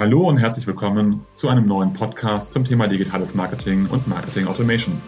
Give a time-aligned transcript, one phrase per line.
[0.00, 4.98] Hallo und herzlich willkommen zu einem neuen Podcast zum Thema digitales Marketing und Marketing Automation.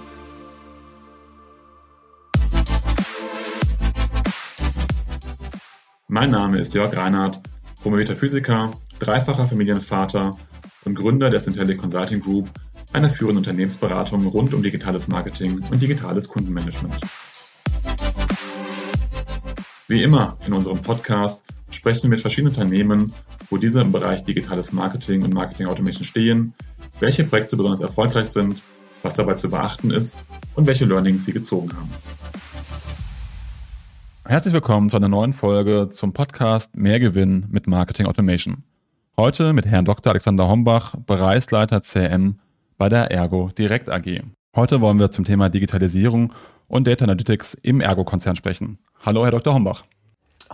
[6.08, 7.40] Mein Name ist Jörg Reinhardt,
[7.82, 10.36] promovierter Physiker, dreifacher Familienvater
[10.84, 12.50] und Gründer der Syntellic Consulting Group,
[12.92, 17.00] einer führenden Unternehmensberatung rund um digitales Marketing und digitales Kundenmanagement.
[19.88, 23.12] Wie immer in unserem Podcast sprechen wir mit verschiedenen Unternehmen,
[23.50, 26.54] wo diese im Bereich digitales Marketing und Marketing Automation stehen,
[27.00, 28.62] welche Projekte besonders erfolgreich sind,
[29.02, 30.22] was dabei zu beachten ist
[30.54, 31.90] und welche Learnings sie gezogen haben.
[34.24, 38.62] Herzlich willkommen zu einer neuen Folge zum Podcast Mehr Gewinn mit Marketing Automation.
[39.16, 40.12] Heute mit Herrn Dr.
[40.12, 42.38] Alexander Hombach, Bereichsleiter CRM
[42.78, 44.22] bei der Ergo Direkt AG.
[44.54, 46.32] Heute wollen wir zum Thema Digitalisierung
[46.68, 48.78] und Data Analytics im Ergo-Konzern sprechen.
[49.04, 49.54] Hallo, Herr Dr.
[49.54, 49.82] Hombach.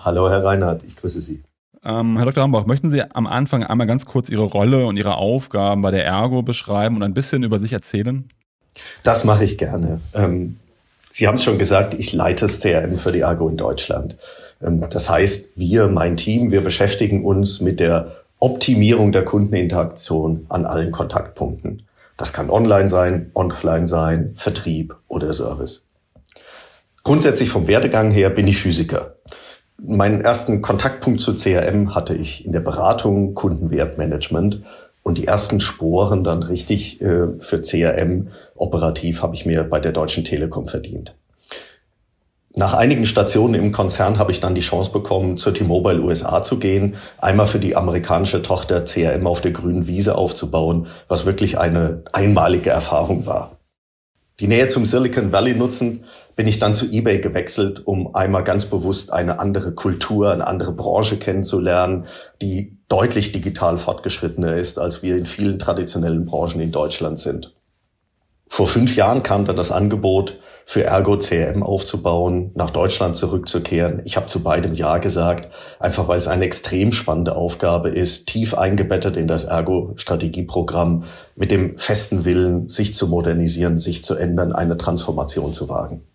[0.04, 1.42] Hallo, Herr Reinhardt, ich grüße Sie.
[1.84, 2.44] Ähm, Herr Dr.
[2.44, 6.04] Hombach, möchten Sie am Anfang einmal ganz kurz Ihre Rolle und Ihre Aufgaben bei der
[6.04, 8.28] Ergo beschreiben und ein bisschen über sich erzählen?
[9.02, 10.00] Das mache ich gerne.
[10.14, 10.56] Ähm,
[11.10, 14.16] Sie haben es schon gesagt, ich leite das CRM für die Ergo in Deutschland.
[14.62, 20.64] Ähm, das heißt, wir, mein Team, wir beschäftigen uns mit der Optimierung der Kundeninteraktion an
[20.64, 21.82] allen Kontaktpunkten.
[22.16, 25.86] Das kann online sein, offline sein, Vertrieb oder Service.
[27.02, 29.16] Grundsätzlich vom Werdegang her bin ich Physiker.
[29.80, 34.62] Meinen ersten Kontaktpunkt zu CRM hatte ich in der Beratung Kundenwertmanagement
[35.04, 39.92] und die ersten Sporen dann richtig äh, für CRM operativ habe ich mir bei der
[39.92, 41.14] Deutschen Telekom verdient.
[42.56, 46.58] Nach einigen Stationen im Konzern habe ich dann die Chance bekommen, zur T-Mobile USA zu
[46.58, 52.02] gehen, einmal für die amerikanische Tochter CRM auf der grünen Wiese aufzubauen, was wirklich eine
[52.12, 53.58] einmalige Erfahrung war.
[54.40, 56.02] Die Nähe zum Silicon Valley nutzend,
[56.38, 60.70] bin ich dann zu eBay gewechselt, um einmal ganz bewusst eine andere Kultur, eine andere
[60.70, 62.06] Branche kennenzulernen,
[62.40, 67.56] die deutlich digital fortgeschrittener ist, als wir in vielen traditionellen Branchen in Deutschland sind.
[68.46, 74.02] Vor fünf Jahren kam dann das Angebot, für Ergo CRM aufzubauen, nach Deutschland zurückzukehren.
[74.04, 78.54] Ich habe zu beidem Ja gesagt, einfach weil es eine extrem spannende Aufgabe ist, tief
[78.54, 81.02] eingebettet in das Ergo-Strategieprogramm
[81.34, 86.07] mit dem festen Willen, sich zu modernisieren, sich zu ändern, eine Transformation zu wagen.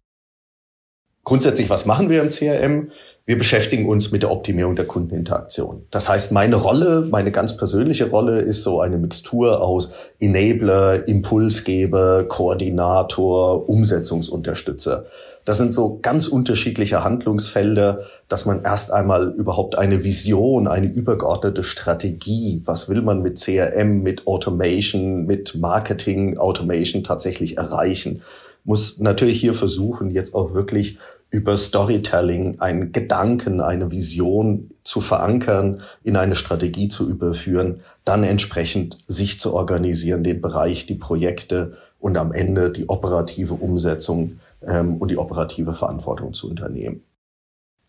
[1.23, 2.91] Grundsätzlich, was machen wir im CRM?
[3.25, 5.85] Wir beschäftigen uns mit der Optimierung der Kundeninteraktion.
[5.91, 12.25] Das heißt, meine Rolle, meine ganz persönliche Rolle ist so eine Mixtur aus Enabler, Impulsgeber,
[12.25, 15.05] Koordinator, Umsetzungsunterstützer.
[15.45, 21.63] Das sind so ganz unterschiedliche Handlungsfelder, dass man erst einmal überhaupt eine Vision, eine übergeordnete
[21.63, 28.21] Strategie, was will man mit CRM, mit Automation, mit Marketing, Automation tatsächlich erreichen,
[28.63, 30.97] muss natürlich hier versuchen, jetzt auch wirklich
[31.29, 38.99] über Storytelling einen Gedanken, eine Vision zu verankern, in eine Strategie zu überführen, dann entsprechend
[39.07, 45.09] sich zu organisieren, den Bereich, die Projekte und am Ende die operative Umsetzung ähm, und
[45.09, 47.03] die operative Verantwortung zu unternehmen.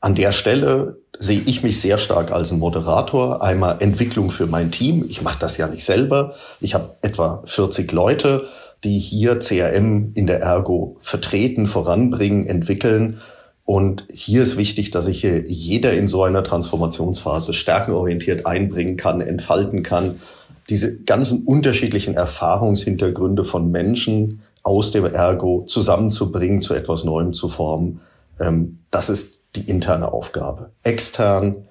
[0.01, 3.43] An der Stelle sehe ich mich sehr stark als ein Moderator.
[3.43, 5.05] Einmal Entwicklung für mein Team.
[5.09, 6.35] Ich mache das ja nicht selber.
[6.61, 8.47] Ich habe etwa 40 Leute,
[8.85, 13.21] die hier CRM in der Ergo vertreten, voranbringen, entwickeln
[13.65, 19.83] und hier ist wichtig, dass sich jeder in so einer Transformationsphase stärkenorientiert einbringen kann, entfalten
[19.83, 20.21] kann.
[20.69, 28.01] Diese ganzen unterschiedlichen Erfahrungshintergründe von Menschen aus dem Ergo zusammenzubringen, zu etwas Neuem zu formen,
[28.41, 30.73] ähm, das ist die interne Aufgabe.
[30.83, 31.69] Extern,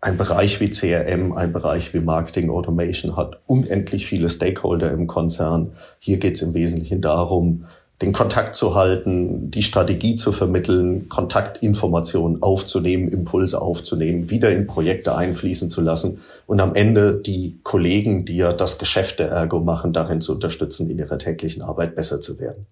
[0.00, 5.74] ein Bereich wie CRM, ein Bereich wie Marketing Automation hat unendlich viele Stakeholder im Konzern.
[5.98, 7.66] Hier geht es im Wesentlichen darum,
[8.02, 15.14] den Kontakt zu halten, die Strategie zu vermitteln, Kontaktinformationen aufzunehmen, Impulse aufzunehmen, wieder in Projekte
[15.14, 19.92] einfließen zu lassen und am Ende die Kollegen, die ja das Geschäft der Ergo machen,
[19.92, 22.66] darin zu unterstützen, in ihrer täglichen Arbeit besser zu werden.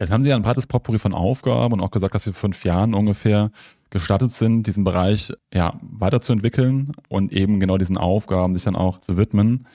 [0.00, 2.64] Jetzt haben Sie ja ein breites Potpourri von Aufgaben und auch gesagt, dass Sie fünf
[2.64, 3.50] Jahren ungefähr
[3.90, 9.18] gestartet sind, diesen Bereich ja, weiterzuentwickeln und eben genau diesen Aufgaben sich dann auch zu
[9.18, 9.68] widmen.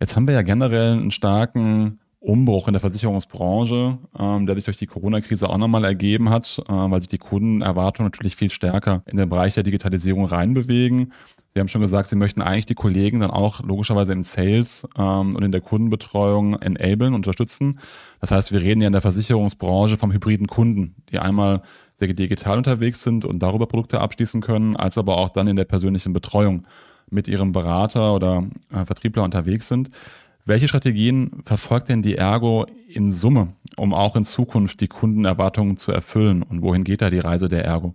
[0.00, 4.76] Jetzt haben wir ja generell einen starken Umbruch in der Versicherungsbranche, ähm, der sich durch
[4.76, 9.16] die Corona-Krise auch nochmal ergeben hat, äh, weil sich die Kundenerwartungen natürlich viel stärker in
[9.16, 11.12] den Bereich der Digitalisierung reinbewegen.
[11.54, 15.34] Sie haben schon gesagt, Sie möchten eigentlich die Kollegen dann auch logischerweise im Sales ähm,
[15.34, 17.80] und in der Kundenbetreuung enablen, unterstützen.
[18.20, 21.62] Das heißt, wir reden ja in der Versicherungsbranche vom hybriden Kunden, die einmal
[21.94, 25.64] sehr digital unterwegs sind und darüber Produkte abschließen können, als aber auch dann in der
[25.64, 26.66] persönlichen Betreuung
[27.10, 29.90] mit ihrem Berater oder äh, Vertriebler unterwegs sind.
[30.44, 35.92] Welche Strategien verfolgt denn die Ergo in Summe, um auch in Zukunft die Kundenerwartungen zu
[35.92, 36.42] erfüllen?
[36.42, 37.94] Und wohin geht da die Reise der Ergo?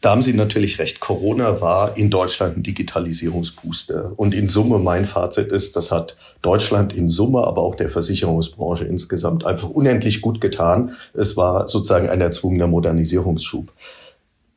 [0.00, 1.00] Da haben Sie natürlich recht.
[1.00, 4.12] Corona war in Deutschland ein Digitalisierungsbooster.
[4.16, 8.84] Und in Summe, mein Fazit ist, das hat Deutschland in Summe, aber auch der Versicherungsbranche
[8.84, 10.92] insgesamt einfach unendlich gut getan.
[11.14, 13.72] Es war sozusagen ein erzwungener Modernisierungsschub.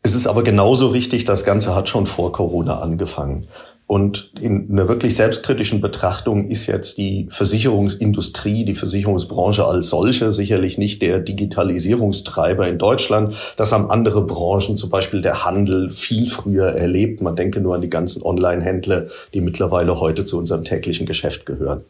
[0.03, 3.47] Es ist aber genauso richtig, das Ganze hat schon vor Corona angefangen.
[3.87, 10.77] Und in einer wirklich selbstkritischen Betrachtung ist jetzt die Versicherungsindustrie, die Versicherungsbranche als solche sicherlich
[10.77, 13.35] nicht der Digitalisierungstreiber in Deutschland.
[13.55, 17.21] Das haben andere Branchen, zum Beispiel der Handel, viel früher erlebt.
[17.21, 21.85] Man denke nur an die ganzen Online-Händler, die mittlerweile heute zu unserem täglichen Geschäft gehören.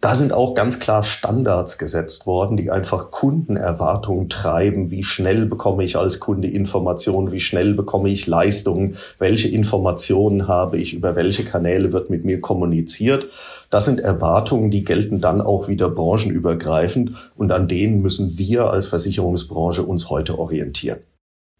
[0.00, 4.92] Da sind auch ganz klar Standards gesetzt worden, die einfach Kundenerwartungen treiben.
[4.92, 7.32] Wie schnell bekomme ich als Kunde Informationen?
[7.32, 8.96] Wie schnell bekomme ich Leistungen?
[9.18, 10.94] Welche Informationen habe ich?
[10.94, 13.26] Über welche Kanäle wird mit mir kommuniziert?
[13.70, 18.86] Das sind Erwartungen, die gelten dann auch wieder branchenübergreifend und an denen müssen wir als
[18.86, 21.00] Versicherungsbranche uns heute orientieren.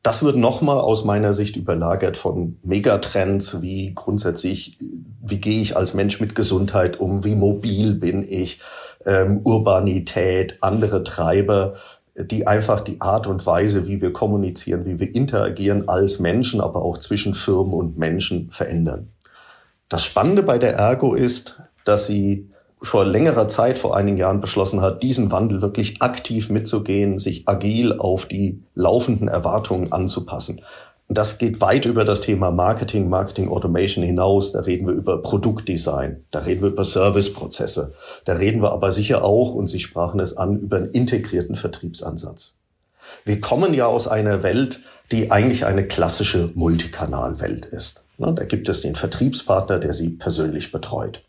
[0.03, 4.79] Das wird nochmal aus meiner Sicht überlagert von Megatrends, wie grundsätzlich,
[5.21, 8.61] wie gehe ich als Mensch mit Gesundheit um, wie mobil bin ich,
[9.05, 11.75] ähm, Urbanität, andere Treiber,
[12.17, 16.83] die einfach die Art und Weise, wie wir kommunizieren, wie wir interagieren als Menschen, aber
[16.83, 19.13] auch zwischen Firmen und Menschen verändern.
[19.89, 24.81] Das Spannende bei der Ergo ist, dass sie schon längerer Zeit vor einigen Jahren beschlossen
[24.81, 30.61] hat, diesen Wandel wirklich aktiv mitzugehen, sich agil auf die laufenden Erwartungen anzupassen.
[31.09, 34.53] Und das geht weit über das Thema Marketing, Marketing Automation hinaus.
[34.53, 37.95] Da reden wir über Produktdesign, da reden wir über Serviceprozesse,
[38.27, 42.57] da reden wir aber sicher auch, und Sie sprachen es an, über einen integrierten Vertriebsansatz.
[43.25, 44.81] Wir kommen ja aus einer Welt,
[45.11, 48.05] die eigentlich eine klassische Multikanalwelt ist.
[48.19, 51.23] Da gibt es den Vertriebspartner, der Sie persönlich betreut.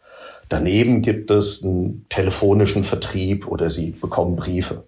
[0.50, 4.84] Daneben gibt es einen telefonischen Vertrieb oder Sie bekommen Briefe.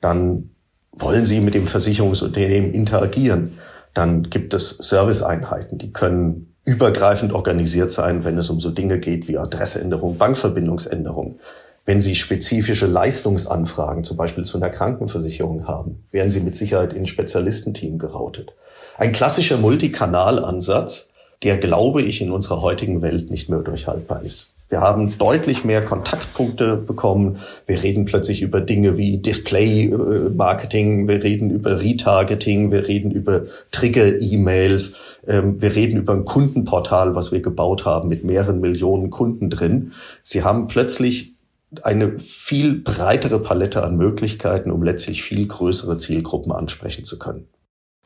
[0.00, 0.50] Dann
[0.92, 3.58] wollen Sie mit dem Versicherungsunternehmen interagieren.
[3.94, 9.26] Dann gibt es Serviceeinheiten, die können übergreifend organisiert sein, wenn es um so Dinge geht
[9.26, 11.40] wie Adresseänderung, Bankverbindungsänderung.
[11.86, 17.00] Wenn Sie spezifische Leistungsanfragen, zum Beispiel zu einer Krankenversicherung haben, werden Sie mit Sicherheit in
[17.00, 18.52] ein Spezialistenteam geroutet.
[18.98, 24.59] Ein klassischer Multikanalansatz, der, glaube ich, in unserer heutigen Welt nicht mehr durchhaltbar ist.
[24.70, 27.40] Wir haben deutlich mehr Kontaktpunkte bekommen.
[27.66, 34.94] Wir reden plötzlich über Dinge wie Display-Marketing, wir reden über Retargeting, wir reden über Trigger-E-Mails,
[35.26, 39.92] ähm, wir reden über ein Kundenportal, was wir gebaut haben mit mehreren Millionen Kunden drin.
[40.22, 41.34] Sie haben plötzlich
[41.82, 47.48] eine viel breitere Palette an Möglichkeiten, um letztlich viel größere Zielgruppen ansprechen zu können.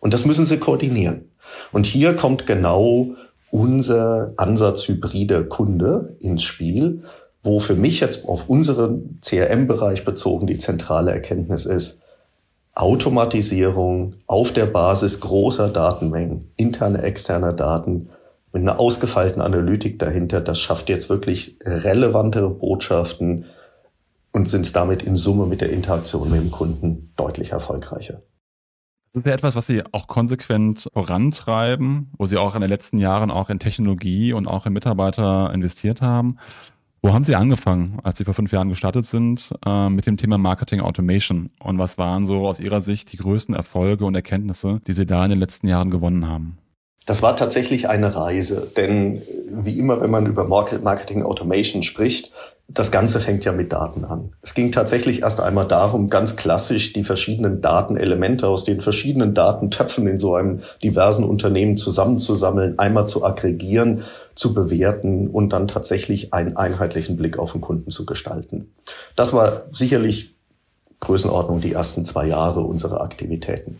[0.00, 1.30] Und das müssen Sie koordinieren.
[1.72, 3.16] Und hier kommt genau
[3.54, 7.04] unser Ansatz hybrider Kunde ins Spiel,
[7.44, 12.02] wo für mich jetzt auf unseren CRM-Bereich bezogen die zentrale Erkenntnis ist,
[12.74, 18.08] Automatisierung auf der Basis großer Datenmengen, interne, externe Daten,
[18.52, 23.44] mit einer ausgefeilten Analytik dahinter, das schafft jetzt wirklich relevantere Botschaften
[24.32, 28.20] und sind damit in Summe mit der Interaktion mit dem Kunden deutlich erfolgreicher.
[29.14, 32.98] Das ist ja etwas, was Sie auch konsequent vorantreiben, wo Sie auch in den letzten
[32.98, 36.36] Jahren auch in Technologie und auch in Mitarbeiter investiert haben.
[37.00, 40.36] Wo haben Sie angefangen, als Sie vor fünf Jahren gestartet sind, äh, mit dem Thema
[40.36, 41.50] Marketing Automation?
[41.62, 45.22] Und was waren so aus Ihrer Sicht die größten Erfolge und Erkenntnisse, die Sie da
[45.22, 46.58] in den letzten Jahren gewonnen haben?
[47.06, 52.32] Das war tatsächlich eine Reise, denn wie immer, wenn man über Marketing Automation spricht,
[52.66, 54.32] das Ganze fängt ja mit Daten an.
[54.40, 60.06] Es ging tatsächlich erst einmal darum, ganz klassisch die verschiedenen Datenelemente aus den verschiedenen Datentöpfen
[60.06, 64.02] in so einem diversen Unternehmen zusammenzusammeln, einmal zu aggregieren,
[64.34, 68.72] zu bewerten und dann tatsächlich einen einheitlichen Blick auf den Kunden zu gestalten.
[69.14, 70.34] Das war sicherlich
[71.00, 73.78] Größenordnung die ersten zwei Jahre unserer Aktivitäten.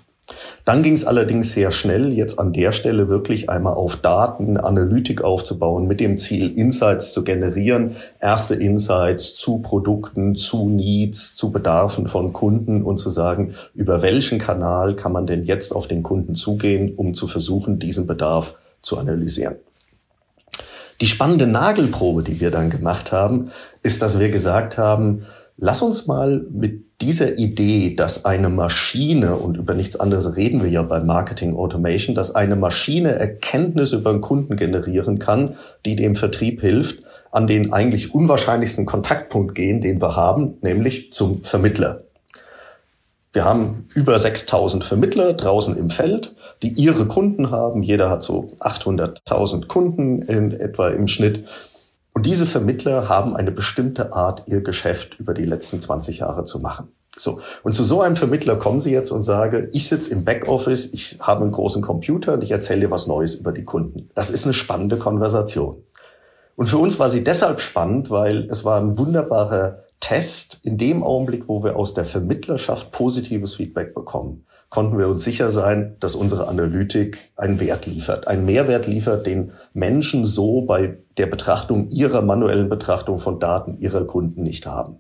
[0.64, 5.23] Dann ging es allerdings sehr schnell, jetzt an der Stelle wirklich einmal auf Daten, Analytik
[5.23, 12.09] aufzubauen, mit dem Ziel, Insights zu generieren, erste Insights zu Produkten, zu Needs, zu Bedarfen
[12.09, 16.35] von Kunden und zu sagen, über welchen Kanal kann man denn jetzt auf den Kunden
[16.35, 19.57] zugehen, um zu versuchen, diesen Bedarf zu analysieren.
[21.00, 23.50] Die spannende Nagelprobe, die wir dann gemacht haben,
[23.83, 29.56] ist, dass wir gesagt haben, lass uns mal mit dieser Idee, dass eine Maschine, und
[29.56, 34.20] über nichts anderes reden wir ja beim Marketing Automation, dass eine Maschine Erkenntnis über einen
[34.20, 40.14] Kunden generieren kann, die dem Vertrieb hilft, an den eigentlich unwahrscheinlichsten Kontaktpunkt gehen, den wir
[40.14, 42.04] haben, nämlich zum Vermittler.
[43.32, 47.82] Wir haben über 6000 Vermittler draußen im Feld, die ihre Kunden haben.
[47.82, 51.44] Jeder hat so 800.000 Kunden in etwa im Schnitt.
[52.14, 56.61] Und diese Vermittler haben eine bestimmte Art, ihr Geschäft über die letzten 20 Jahre zu
[56.61, 56.88] machen.
[57.16, 57.40] So.
[57.62, 61.18] Und zu so einem Vermittler kommen Sie jetzt und sagen, ich sitze im Backoffice, ich
[61.21, 64.11] habe einen großen Computer und ich erzähle dir was Neues über die Kunden.
[64.14, 65.83] Das ist eine spannende Konversation.
[66.56, 70.61] Und für uns war sie deshalb spannend, weil es war ein wunderbarer Test.
[70.64, 75.49] In dem Augenblick, wo wir aus der Vermittlerschaft positives Feedback bekommen, konnten wir uns sicher
[75.49, 81.25] sein, dass unsere Analytik einen Wert liefert, einen Mehrwert liefert, den Menschen so bei der
[81.25, 84.99] Betrachtung ihrer manuellen Betrachtung von Daten ihrer Kunden nicht haben.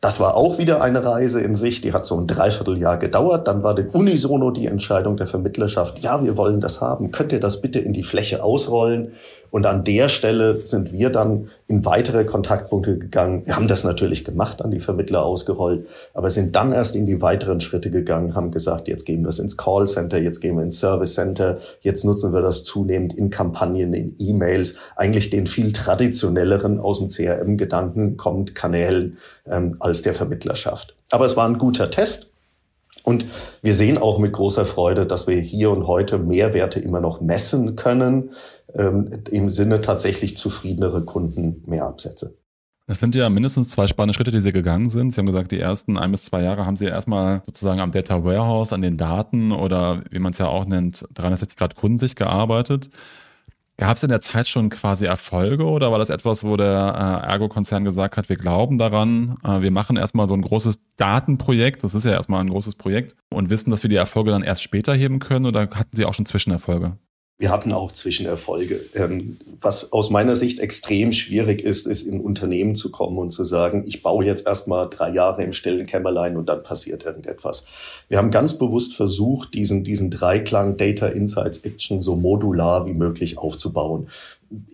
[0.00, 3.46] Das war auch wieder eine Reise in sich, die hat so ein Dreivierteljahr gedauert.
[3.46, 7.40] Dann war den unisono die Entscheidung der Vermittlerschaft, ja, wir wollen das haben, könnt ihr
[7.40, 9.12] das bitte in die Fläche ausrollen?
[9.50, 13.46] Und an der Stelle sind wir dann in weitere Kontaktpunkte gegangen.
[13.46, 17.20] Wir haben das natürlich gemacht, an die Vermittler ausgerollt, aber sind dann erst in die
[17.22, 20.80] weiteren Schritte gegangen, haben gesagt, jetzt gehen wir das ins Callcenter, jetzt gehen wir ins
[20.80, 26.78] Service Center, jetzt nutzen wir das zunehmend in Kampagnen, in E-Mails, eigentlich den viel traditionelleren
[26.80, 30.96] aus dem CRM-Gedanken kommt Kanälen ähm, als der Vermittlerschaft.
[31.10, 32.28] Aber es war ein guter Test.
[33.02, 33.24] Und
[33.62, 37.74] wir sehen auch mit großer Freude, dass wir hier und heute Mehrwerte immer noch messen
[37.74, 38.30] können
[38.74, 42.36] ähm, im Sinne tatsächlich zufriedenere Kunden mehr Absätze.
[42.90, 45.12] Es sind ja mindestens zwei spannende Schritte, die Sie gegangen sind.
[45.12, 48.24] Sie haben gesagt, die ersten ein bis zwei Jahre haben Sie erstmal sozusagen am Data
[48.24, 52.90] Warehouse, an den Daten oder wie man es ja auch nennt, 360 Grad Kundensicht gearbeitet.
[53.76, 57.30] Gab es in der Zeit schon quasi Erfolge oder war das etwas, wo der äh,
[57.30, 61.94] Ergo-Konzern gesagt hat, wir glauben daran, äh, wir machen erstmal so ein großes Datenprojekt, das
[61.94, 64.92] ist ja erstmal ein großes Projekt und wissen, dass wir die Erfolge dann erst später
[64.94, 66.98] heben können oder hatten Sie auch schon Zwischenerfolge?
[67.40, 68.80] Wir hatten auch Zwischenerfolge.
[68.94, 73.44] Ähm, was aus meiner Sicht extrem schwierig ist, ist in Unternehmen zu kommen und zu
[73.44, 77.64] sagen, ich baue jetzt erstmal drei Jahre im stillen Kämmerlein und dann passiert irgendetwas.
[78.10, 83.38] Wir haben ganz bewusst versucht, diesen, diesen Dreiklang Data Insights Action so modular wie möglich
[83.38, 84.08] aufzubauen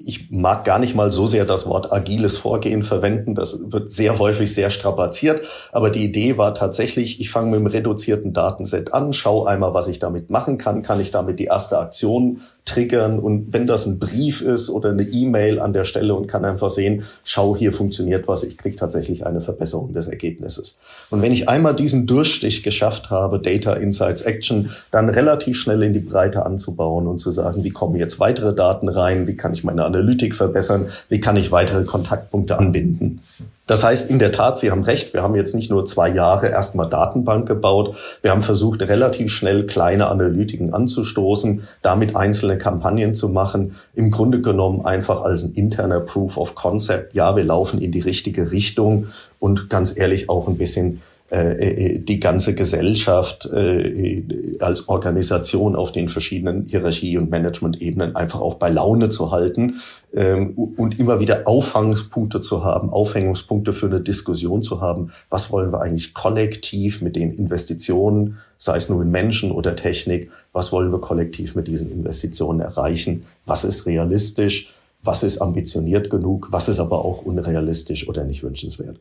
[0.07, 3.35] ich mag gar nicht mal so sehr das Wort agiles Vorgehen verwenden.
[3.35, 5.43] Das wird sehr häufig sehr strapaziert.
[5.71, 9.89] Aber die Idee war tatsächlich, ich fange mit einem reduzierten Datenset an, schaue einmal, was
[9.89, 10.83] ich damit machen kann.
[10.83, 13.19] Kann ich damit die erste Aktion triggern?
[13.19, 16.71] Und wenn das ein Brief ist oder eine E-Mail an der Stelle und kann einfach
[16.71, 20.79] sehen, schau, hier funktioniert was, ich kriege tatsächlich eine Verbesserung des Ergebnisses.
[21.09, 25.95] Und wenn ich einmal diesen Durchstich geschafft habe, Data Insights Action, dann relativ schnell in
[25.95, 29.27] die Breite anzubauen und zu sagen, wie kommen jetzt weitere Daten rein?
[29.27, 30.87] Wie kann ich meine Analytik verbessern?
[31.09, 33.21] Wie kann ich weitere Kontaktpunkte anbinden?
[33.67, 36.49] Das heißt, in der Tat, Sie haben recht, wir haben jetzt nicht nur zwei Jahre
[36.49, 43.29] erstmal Datenbank gebaut, wir haben versucht, relativ schnell kleine Analytiken anzustoßen, damit einzelne Kampagnen zu
[43.29, 47.91] machen, im Grunde genommen einfach als ein interner Proof of Concept, ja, wir laufen in
[47.91, 49.09] die richtige Richtung
[49.41, 54.23] und ganz ehrlich auch ein bisschen die ganze Gesellschaft äh,
[54.61, 59.75] als Organisation auf den verschiedenen Hierarchie- und Management-Ebenen einfach auch bei Laune zu halten
[60.15, 65.11] ähm, und immer wieder Auffangspunkte zu haben, Aufhängungspunkte für eine Diskussion zu haben.
[65.29, 70.31] Was wollen wir eigentlich kollektiv mit den Investitionen, sei es nur in Menschen oder Technik,
[70.53, 73.25] was wollen wir kollektiv mit diesen Investitionen erreichen?
[73.47, 74.73] Was ist realistisch?
[75.03, 76.49] Was ist ambitioniert genug?
[76.51, 79.01] Was ist aber auch unrealistisch oder nicht wünschenswert?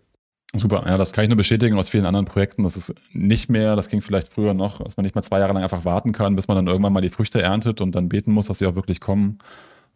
[0.57, 2.63] Super, ja, das kann ich nur bestätigen aus vielen anderen Projekten.
[2.63, 5.53] Das ist nicht mehr, das ging vielleicht früher noch, dass man nicht mehr zwei Jahre
[5.53, 8.31] lang einfach warten kann, bis man dann irgendwann mal die Früchte erntet und dann beten
[8.31, 9.39] muss, dass sie auch wirklich kommen,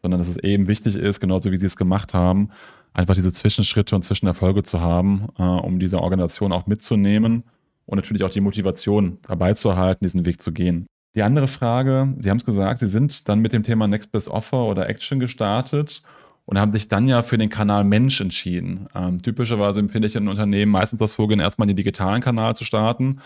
[0.02, 2.50] sondern dass es eben wichtig ist, genauso wie sie es gemacht haben,
[2.94, 7.44] einfach diese Zwischenschritte und Zwischenerfolge zu haben, äh, um diese Organisation auch mitzunehmen
[7.86, 10.88] und natürlich auch die Motivation dabei zu halten, diesen Weg zu gehen.
[11.16, 14.28] Die andere Frage, Sie haben es gesagt, Sie sind dann mit dem Thema Next Best
[14.28, 16.02] Offer oder Action gestartet
[16.50, 18.88] und haben sich dann ja für den Kanal Mensch entschieden.
[18.96, 23.20] Ähm, typischerweise empfinde ich in Unternehmen meistens das Vorgehen, erstmal den digitalen Kanal zu starten,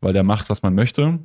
[0.00, 1.18] weil der macht, was man möchte.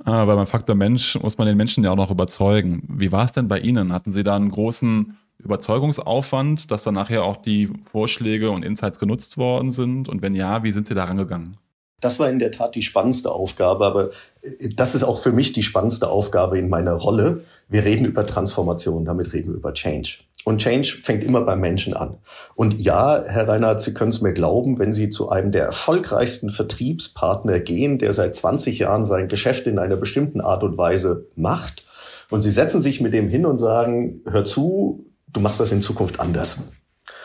[0.00, 2.84] Äh, weil beim Faktor Mensch muss man den Menschen ja auch noch überzeugen.
[2.88, 3.92] Wie war es denn bei Ihnen?
[3.92, 9.36] Hatten Sie da einen großen Überzeugungsaufwand, dass dann nachher auch die Vorschläge und Insights genutzt
[9.36, 10.08] worden sind?
[10.08, 11.58] Und wenn ja, wie sind Sie da rangegangen?
[12.00, 14.08] Das war in der Tat die spannendste Aufgabe, aber
[14.40, 17.44] äh, das ist auch für mich die spannendste Aufgabe in meiner Rolle.
[17.68, 20.20] Wir reden über Transformation, damit reden wir über Change.
[20.44, 22.18] Und Change fängt immer beim Menschen an.
[22.54, 26.50] Und ja, Herr Reinhardt, Sie können es mir glauben, wenn Sie zu einem der erfolgreichsten
[26.50, 31.84] Vertriebspartner gehen, der seit 20 Jahren sein Geschäft in einer bestimmten Art und Weise macht,
[32.30, 35.82] und Sie setzen sich mit dem hin und sagen, hör zu, du machst das in
[35.82, 36.58] Zukunft anders.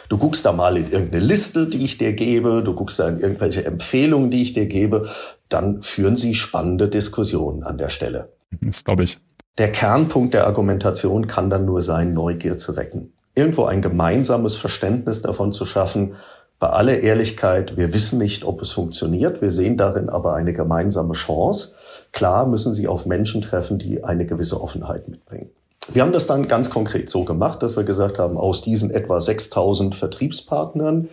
[0.10, 3.20] Du guckst da mal in irgendeine Liste, die ich dir gebe, du guckst da in
[3.20, 5.08] irgendwelche Empfehlungen, die ich dir gebe,
[5.50, 8.34] dann führen Sie spannende Diskussionen an der Stelle.
[8.62, 9.20] Das glaube ich.
[9.60, 13.12] Der Kernpunkt der Argumentation kann dann nur sein, Neugier zu wecken.
[13.36, 16.16] Irgendwo ein gemeinsames Verständnis davon zu schaffen,
[16.60, 21.14] bei aller Ehrlichkeit, wir wissen nicht, ob es funktioniert, wir sehen darin aber eine gemeinsame
[21.14, 21.74] Chance.
[22.14, 25.50] Klar müssen Sie auf Menschen treffen, die eine gewisse Offenheit mitbringen.
[25.92, 29.20] Wir haben das dann ganz konkret so gemacht, dass wir gesagt haben, aus diesen etwa
[29.20, 31.10] 6000 Vertriebspartnern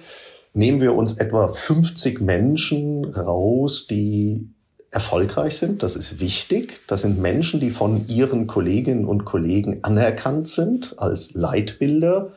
[0.52, 4.50] nehmen wir uns etwa 50 Menschen raus, die
[4.96, 5.82] erfolgreich sind.
[5.82, 6.80] Das ist wichtig.
[6.86, 12.30] Das sind Menschen, die von ihren Kolleginnen und Kollegen anerkannt sind als Leitbilder,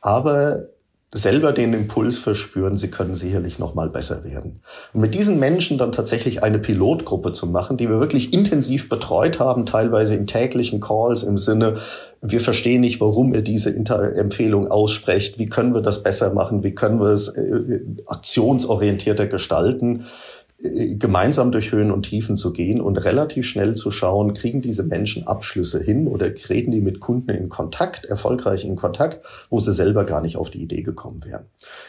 [0.00, 0.68] aber
[1.12, 4.60] selber den Impuls verspüren, sie können sicherlich noch mal besser werden.
[4.94, 9.38] Und mit diesen Menschen dann tatsächlich eine Pilotgruppe zu machen, die wir wirklich intensiv betreut
[9.38, 11.76] haben, teilweise in täglichen Calls im Sinne,
[12.22, 16.64] wir verstehen nicht, warum ihr diese Inter Empfehlung aussprecht, wie können wir das besser machen,
[16.64, 20.06] wie können wir es äh, aktionsorientierter gestalten
[20.58, 25.26] gemeinsam durch Höhen und Tiefen zu gehen und relativ schnell zu schauen, kriegen diese Menschen
[25.26, 30.04] Abschlüsse hin oder treten die mit Kunden in Kontakt, erfolgreich in Kontakt, wo sie selber
[30.04, 31.44] gar nicht auf die Idee gekommen wären.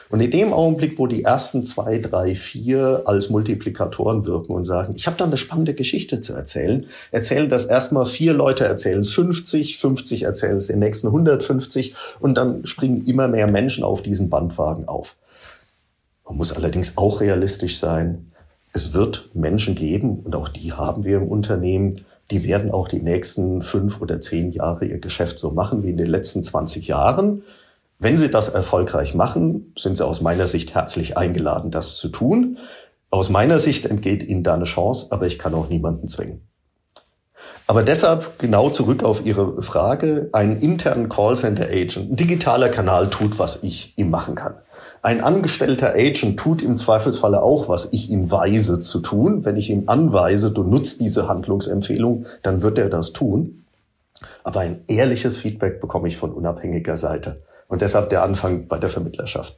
[0.10, 4.96] Und in dem Augenblick, wo die ersten zwei, drei, vier als Multiplikatoren wirken und sagen,
[4.98, 9.14] ich habe dann eine spannende Geschichte zu erzählen, erzählen das erstmal vier Leute, erzählen es
[9.14, 14.30] 50, 50 erzählen es den nächsten 150 und dann springen immer mehr Menschen auf diesen
[14.30, 15.16] Bandwagen auf.
[16.28, 18.34] Man muss allerdings auch realistisch sein
[18.78, 23.02] es wird Menschen geben, und auch die haben wir im Unternehmen, die werden auch die
[23.02, 27.44] nächsten fünf oder zehn Jahre ihr Geschäft so machen wie in den letzten 20 Jahren.
[28.00, 32.60] Wenn sie das erfolgreich machen, sind sie aus meiner Sicht herzlich eingeladen, das zu tun.
[33.10, 36.42] Aus meiner Sicht entgeht ihnen da eine Chance, aber ich kann auch niemanden zwingen.
[37.66, 43.40] Aber deshalb genau zurück auf Ihre Frage, einen internen Callcenter Agent, ein digitaler Kanal tut,
[43.40, 44.56] was ich ihm machen kann.
[45.08, 49.46] Ein angestellter Agent tut im Zweifelsfalle auch, was ich ihm weise zu tun.
[49.46, 53.64] Wenn ich ihm anweise, du nutzt diese Handlungsempfehlung, dann wird er das tun.
[54.44, 57.42] Aber ein ehrliches Feedback bekomme ich von unabhängiger Seite.
[57.70, 59.58] Und deshalb der Anfang bei der Vermittlerschaft.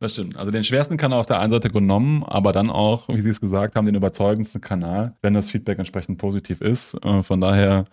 [0.00, 0.38] Das stimmt.
[0.38, 3.42] Also den schwersten Kanal auf der einen Seite genommen, aber dann auch, wie Sie es
[3.42, 6.94] gesagt haben, den überzeugendsten Kanal, wenn das Feedback entsprechend positiv ist.
[7.04, 7.84] Äh, von daher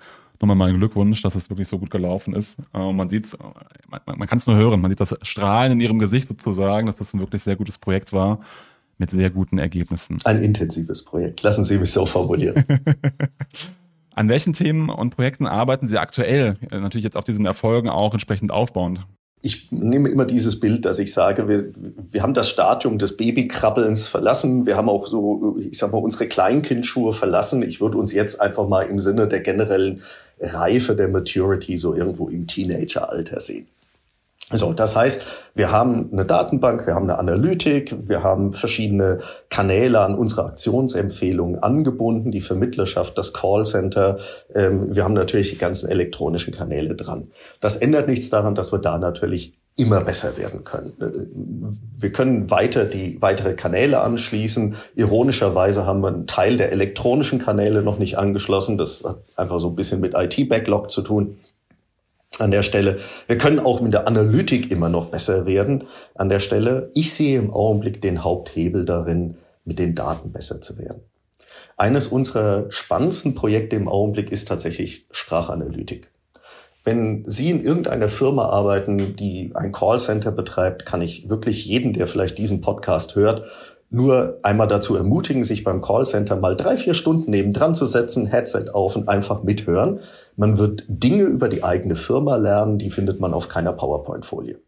[0.43, 2.57] nochmal meinen Glückwunsch, dass es wirklich so gut gelaufen ist.
[2.73, 3.37] Äh, man sieht es,
[3.89, 6.97] man, man kann es nur hören, man sieht das Strahlen in ihrem Gesicht sozusagen, dass
[6.97, 8.39] das ein wirklich sehr gutes Projekt war
[8.97, 10.17] mit sehr guten Ergebnissen.
[10.23, 12.63] Ein intensives Projekt, lassen Sie mich so formulieren.
[14.15, 16.57] An welchen Themen und Projekten arbeiten Sie aktuell?
[16.69, 19.05] Äh, natürlich jetzt auf diesen Erfolgen auch entsprechend aufbauend
[19.45, 21.65] ich nehme immer dieses Bild, dass ich sage, wir,
[22.11, 24.65] wir haben das Stadium des Babykrabbelns verlassen.
[24.65, 27.61] Wir haben auch so, ich sag mal, unsere Kleinkindschuhe verlassen.
[27.61, 30.01] Ich würde uns jetzt einfach mal im Sinne der generellen
[30.43, 33.67] Reife, der Maturity so irgendwo im Teenageralter sehen.
[34.51, 35.23] So, das heißt,
[35.55, 41.63] wir haben eine Datenbank, wir haben eine Analytik, wir haben verschiedene Kanäle an unsere Aktionsempfehlungen
[41.63, 44.19] angebunden, die Vermittlerschaft, das Callcenter.
[44.53, 47.31] Ähm, wir haben natürlich die ganzen elektronischen Kanäle dran.
[47.61, 51.79] Das ändert nichts daran, dass wir da natürlich immer besser werden können.
[51.95, 54.75] Wir können weiter die weitere Kanäle anschließen.
[54.95, 58.77] Ironischerweise haben wir einen Teil der elektronischen Kanäle noch nicht angeschlossen.
[58.77, 61.39] Das hat einfach so ein bisschen mit IT-Backlog zu tun
[62.39, 62.99] an der Stelle.
[63.27, 66.91] Wir können auch mit der Analytik immer noch besser werden an der Stelle.
[66.93, 71.01] Ich sehe im Augenblick den Haupthebel darin, mit den Daten besser zu werden.
[71.77, 76.12] Eines unserer spannendsten Projekte im Augenblick ist tatsächlich Sprachanalytik.
[76.83, 82.07] Wenn Sie in irgendeiner Firma arbeiten, die ein Callcenter betreibt, kann ich wirklich jeden, der
[82.07, 83.43] vielleicht diesen Podcast hört,
[83.89, 88.71] nur einmal dazu ermutigen, sich beim Callcenter mal drei, vier Stunden nebendran zu setzen, Headset
[88.73, 89.99] auf und einfach mithören.
[90.35, 94.59] Man wird Dinge über die eigene Firma lernen, die findet man auf keiner PowerPoint-Folie.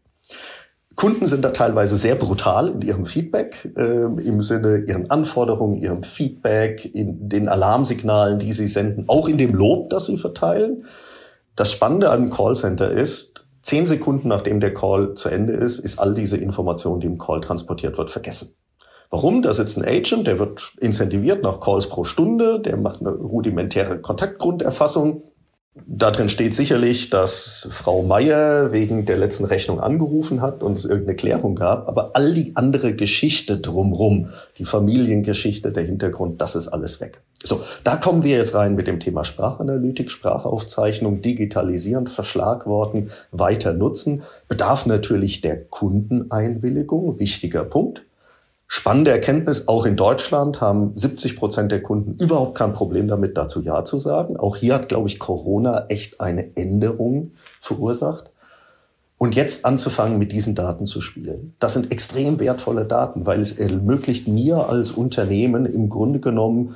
[0.94, 6.02] Kunden sind da teilweise sehr brutal in ihrem Feedback, äh, im Sinne ihren Anforderungen, ihrem
[6.02, 10.84] Feedback, in den Alarmsignalen, die sie senden, auch in dem Lob, das sie verteilen.
[11.56, 15.98] Das Spannende an einem Callcenter ist, zehn Sekunden nachdem der Call zu Ende ist, ist
[15.98, 18.54] all diese Information, die im Call transportiert wird, vergessen.
[19.08, 19.40] Warum?
[19.40, 23.98] Da sitzt ein Agent, der wird incentiviert nach Calls pro Stunde, der macht eine rudimentäre
[24.00, 25.22] Kontaktgrunderfassung.
[25.86, 30.84] Da drin steht sicherlich, dass Frau Meier wegen der letzten Rechnung angerufen hat und es
[30.84, 31.88] irgendeine Klärung gab.
[31.88, 37.22] Aber all die andere Geschichte drumrum, die Familiengeschichte, der Hintergrund, das ist alles weg.
[37.42, 44.22] So, da kommen wir jetzt rein mit dem Thema Sprachanalytik, Sprachaufzeichnung, Digitalisieren, Verschlagworten, weiter nutzen.
[44.48, 48.02] Bedarf natürlich der Kundeneinwilligung, wichtiger Punkt.
[48.68, 53.60] Spannende Erkenntnis, auch in Deutschland haben 70 Prozent der Kunden überhaupt kein Problem damit, dazu
[53.60, 54.36] Ja zu sagen.
[54.36, 58.30] Auch hier hat, glaube ich, Corona echt eine Änderung verursacht.
[59.18, 61.54] Und jetzt anzufangen, mit diesen Daten zu spielen.
[61.58, 66.74] Das sind extrem wertvolle Daten, weil es ermöglicht mir als Unternehmen im Grunde genommen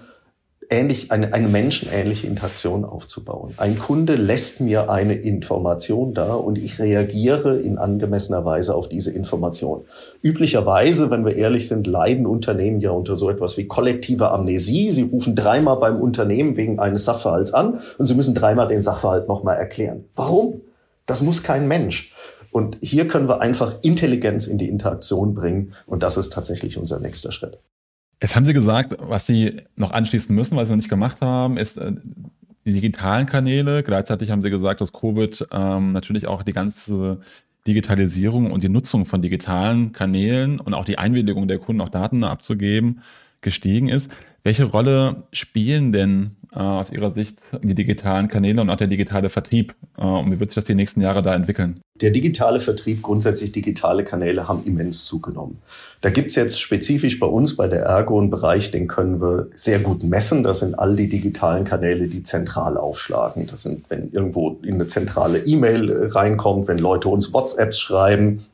[0.70, 3.52] ähnlich, eine, eine menschenähnliche Interaktion aufzubauen.
[3.56, 9.10] Ein Kunde lässt mir eine Information da und ich reagiere in angemessener Weise auf diese
[9.10, 9.84] Information.
[10.22, 14.90] Üblicherweise, wenn wir ehrlich sind, leiden Unternehmen ja unter so etwas wie kollektive Amnesie.
[14.90, 19.28] Sie rufen dreimal beim Unternehmen wegen eines Sachverhalts an und sie müssen dreimal den Sachverhalt
[19.28, 20.04] nochmal erklären.
[20.14, 20.60] Warum?
[21.06, 22.14] Das muss kein Mensch.
[22.52, 25.72] Und hier können wir einfach Intelligenz in die Interaktion bringen.
[25.86, 27.58] Und das ist tatsächlich unser nächster Schritt.
[28.20, 31.56] Jetzt haben Sie gesagt, was Sie noch anschließen müssen, was Sie noch nicht gemacht haben,
[31.56, 31.92] ist äh,
[32.64, 33.82] die digitalen Kanäle.
[33.82, 37.20] Gleichzeitig haben Sie gesagt, dass Covid ähm, natürlich auch die ganze
[37.66, 42.24] Digitalisierung und die Nutzung von digitalen Kanälen und auch die Einwilligung der Kunden, auch Daten
[42.24, 43.00] abzugeben,
[43.40, 44.10] gestiegen ist.
[44.42, 49.30] Welche Rolle spielen denn äh, aus Ihrer Sicht die digitalen Kanäle und auch der digitale
[49.30, 49.74] Vertrieb?
[49.98, 51.80] Äh, und wie wird sich das die nächsten Jahre da entwickeln?
[52.00, 55.58] Der digitale Vertrieb, grundsätzlich digitale Kanäle haben immens zugenommen.
[56.00, 59.80] Da gibt's jetzt spezifisch bei uns bei der Ergo einen Bereich, den können wir sehr
[59.80, 60.42] gut messen.
[60.42, 63.46] Das sind all die digitalen Kanäle, die zentral aufschlagen.
[63.46, 68.46] Das sind, wenn irgendwo in eine zentrale E-Mail äh, reinkommt, wenn Leute uns WhatsApps schreiben,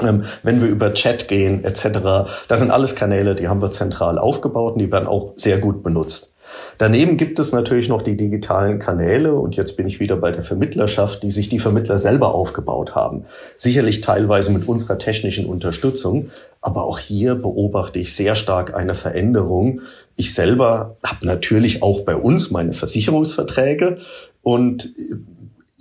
[0.00, 2.30] ähm, wenn wir über Chat gehen etc.
[2.48, 5.82] Das sind alles Kanäle, die haben wir zentral aufgebaut und die werden auch sehr gut
[5.82, 6.31] benutzt.
[6.78, 10.42] Daneben gibt es natürlich noch die digitalen Kanäle und jetzt bin ich wieder bei der
[10.42, 13.24] Vermittlerschaft, die sich die Vermittler selber aufgebaut haben.
[13.56, 19.82] Sicherlich teilweise mit unserer technischen Unterstützung, aber auch hier beobachte ich sehr stark eine Veränderung.
[20.16, 23.98] Ich selber habe natürlich auch bei uns meine Versicherungsverträge
[24.42, 24.88] und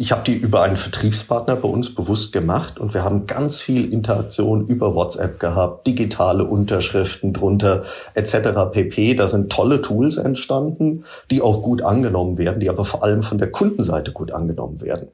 [0.01, 3.93] ich habe die über einen Vertriebspartner bei uns bewusst gemacht und wir haben ganz viel
[3.93, 7.83] Interaktion über WhatsApp gehabt, digitale Unterschriften drunter
[8.15, 8.71] etc.
[8.71, 9.13] pp.
[9.13, 13.37] Da sind tolle Tools entstanden, die auch gut angenommen werden, die aber vor allem von
[13.37, 15.09] der Kundenseite gut angenommen werden.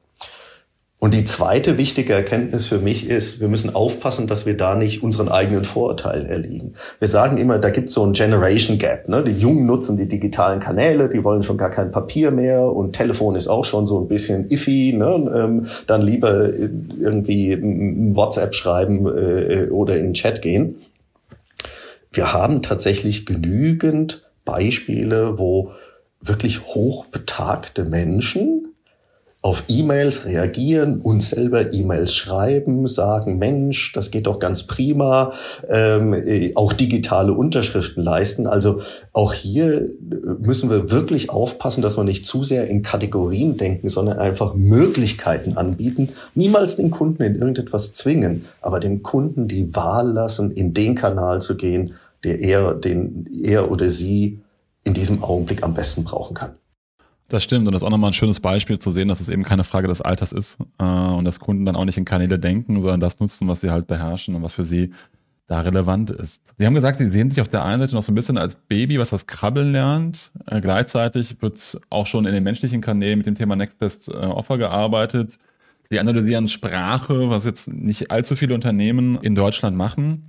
[0.99, 5.03] Und die zweite wichtige Erkenntnis für mich ist, wir müssen aufpassen, dass wir da nicht
[5.03, 6.73] unseren eigenen Vorurteilen erliegen.
[6.97, 9.07] Wir sagen immer, da gibt es so ein Generation Gap.
[9.07, 9.23] Ne?
[9.23, 13.35] Die Jungen nutzen die digitalen Kanäle, die wollen schon gar kein Papier mehr und Telefon
[13.35, 14.93] ist auch schon so ein bisschen iffy.
[14.93, 15.31] Ne?
[15.35, 20.81] Ähm, dann lieber irgendwie ein WhatsApp schreiben äh, oder in den Chat gehen.
[22.11, 25.73] Wir haben tatsächlich genügend Beispiele, wo
[26.21, 28.66] wirklich hochbetagte Menschen
[29.47, 35.31] auf E-Mails reagieren, uns selber E-Mails schreiben, sagen, Mensch, das geht doch ganz prima,
[35.69, 38.45] ähm, äh, auch digitale Unterschriften leisten.
[38.45, 38.81] Also
[39.13, 39.87] auch hier
[40.39, 45.55] müssen wir wirklich aufpassen, dass wir nicht zu sehr in Kategorien denken, sondern einfach Möglichkeiten
[45.55, 46.09] anbieten.
[46.35, 51.41] Niemals den Kunden in irgendetwas zwingen, aber dem Kunden die Wahl lassen, in den Kanal
[51.41, 51.93] zu gehen,
[52.25, 54.41] der er, den er oder sie
[54.83, 56.55] in diesem Augenblick am besten brauchen kann.
[57.29, 59.43] Das stimmt und das ist auch nochmal ein schönes Beispiel zu sehen, dass es eben
[59.43, 62.79] keine Frage des Alters ist äh, und dass Kunden dann auch nicht in Kanäle denken,
[62.79, 64.91] sondern das nutzen, was sie halt beherrschen und was für sie
[65.47, 66.41] da relevant ist.
[66.57, 68.55] Sie haben gesagt, Sie sehen sich auf der einen Seite noch so ein bisschen als
[68.55, 70.31] Baby, was das Krabbeln lernt.
[70.45, 74.11] Äh, gleichzeitig wird auch schon in den menschlichen Kanälen mit dem Thema Next Best äh,
[74.11, 75.37] Offer gearbeitet.
[75.89, 80.27] Sie analysieren Sprache, was jetzt nicht allzu viele Unternehmen in Deutschland machen.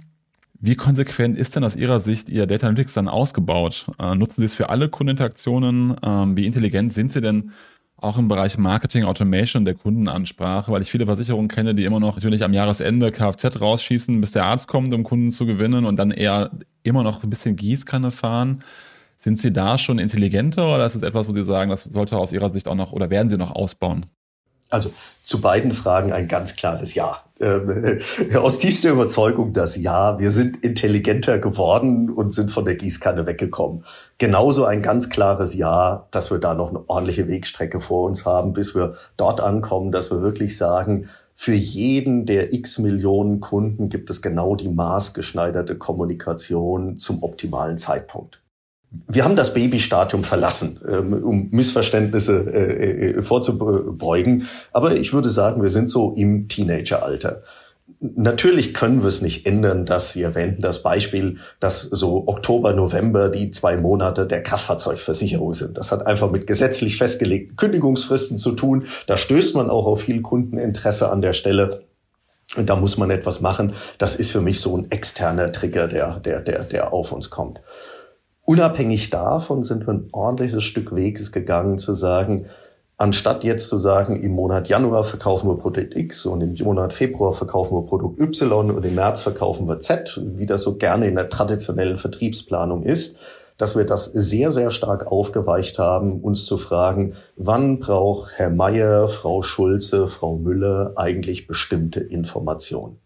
[0.61, 3.87] Wie konsequent ist denn aus Ihrer Sicht Ihr Data Analytics dann ausgebaut?
[4.01, 5.97] Äh, nutzen Sie es für alle Kundeninteraktionen?
[6.03, 7.53] Ähm, wie intelligent sind Sie denn
[7.97, 10.73] auch im Bereich Marketing, Automation der Kundenansprache?
[10.73, 14.47] Weil ich viele Versicherungen kenne, die immer noch natürlich am Jahresende Kfz rausschießen, bis der
[14.47, 16.51] Arzt kommt, um Kunden zu gewinnen und dann eher
[16.83, 18.65] immer noch ein bisschen Gießkanne fahren.
[19.17, 22.33] Sind Sie da schon intelligenter oder ist es etwas, wo Sie sagen, das sollte aus
[22.33, 24.07] Ihrer Sicht auch noch oder werden Sie noch ausbauen?
[24.71, 24.93] Also
[25.23, 27.23] zu beiden Fragen ein ganz klares Ja.
[27.41, 28.01] Ähm,
[28.37, 30.19] aus tiefster Überzeugung das Ja.
[30.19, 33.85] Wir sind intelligenter geworden und sind von der Gießkanne weggekommen.
[34.19, 38.53] Genauso ein ganz klares Ja, dass wir da noch eine ordentliche Wegstrecke vor uns haben,
[38.53, 41.09] bis wir dort ankommen, dass wir wirklich sagen,
[41.41, 48.41] für jeden der x Millionen Kunden gibt es genau die maßgeschneiderte Kommunikation zum optimalen Zeitpunkt.
[48.91, 54.49] Wir haben das Babystadium verlassen, ähm, um Missverständnisse äh, äh, vorzubeugen.
[54.73, 57.43] Aber ich würde sagen, wir sind so im Teenageralter.
[58.01, 63.29] Natürlich können wir es nicht ändern, dass Sie erwähnten das Beispiel, dass so Oktober, November
[63.29, 65.77] die zwei Monate der Kraftfahrzeugversicherung sind.
[65.77, 68.87] Das hat einfach mit gesetzlich festgelegten Kündigungsfristen zu tun.
[69.07, 71.83] Da stößt man auch auf viel Kundeninteresse an der Stelle.
[72.57, 73.75] Und da muss man etwas machen.
[73.99, 77.61] Das ist für mich so ein externer Trigger, der, der, der, der auf uns kommt.
[78.49, 82.47] Unabhängig davon sind wir ein ordentliches Stück Weges gegangen zu sagen,
[82.97, 87.35] anstatt jetzt zu sagen, im Monat Januar verkaufen wir Produkt X und im Monat Februar
[87.35, 91.17] verkaufen wir Produkt Y und im März verkaufen wir Z, wie das so gerne in
[91.17, 93.19] der traditionellen Vertriebsplanung ist,
[93.59, 99.09] dass wir das sehr, sehr stark aufgeweicht haben, uns zu fragen, wann braucht Herr Meier,
[99.09, 102.99] Frau Schulze, Frau Müller eigentlich bestimmte Informationen.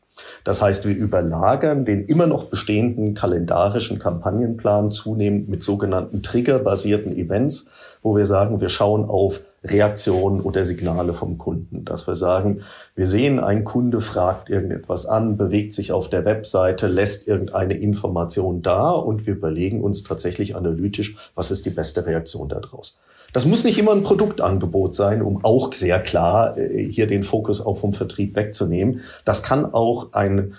[0.44, 7.68] Das heißt, wir überlagern den immer noch bestehenden kalendarischen Kampagnenplan zunehmend mit sogenannten triggerbasierten Events,
[8.02, 12.62] wo wir sagen, wir schauen auf Reaktionen oder Signale vom Kunden, dass wir sagen,
[12.96, 18.62] wir sehen, ein Kunde fragt irgendetwas an, bewegt sich auf der Webseite, lässt irgendeine Information
[18.62, 22.98] da und wir überlegen uns tatsächlich analytisch, was ist die beste Reaktion daraus.
[23.32, 27.64] Das muss nicht immer ein Produktangebot sein, um auch sehr klar äh, hier den Fokus
[27.64, 29.00] auch vom Vertrieb wegzunehmen.
[29.24, 30.54] Das kann auch ein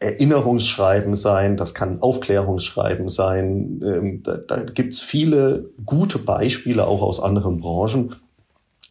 [0.00, 3.82] Erinnerungsschreiben sein, das kann Aufklärungsschreiben sein.
[3.84, 8.14] Ähm, da, da gibt's viele gute Beispiele auch aus anderen Branchen,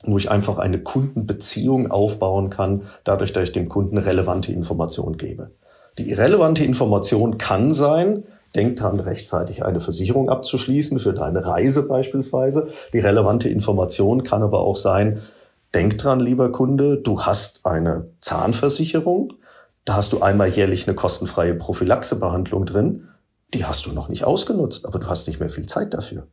[0.03, 5.49] wo ich einfach eine Kundenbeziehung aufbauen kann, dadurch, dass ich dem Kunden relevante Informationen gebe.
[5.97, 8.23] Die relevante Information kann sein,
[8.55, 12.69] denk dran, rechtzeitig eine Versicherung abzuschließen für deine Reise beispielsweise.
[12.93, 15.21] Die relevante Information kann aber auch sein,
[15.73, 19.33] denk dran, lieber Kunde, du hast eine Zahnversicherung,
[19.89, 23.07] da hast du einmal jährlich eine kostenfreie Prophylaxebehandlung drin,
[23.55, 26.27] die hast du noch nicht ausgenutzt, aber du hast nicht mehr viel Zeit dafür.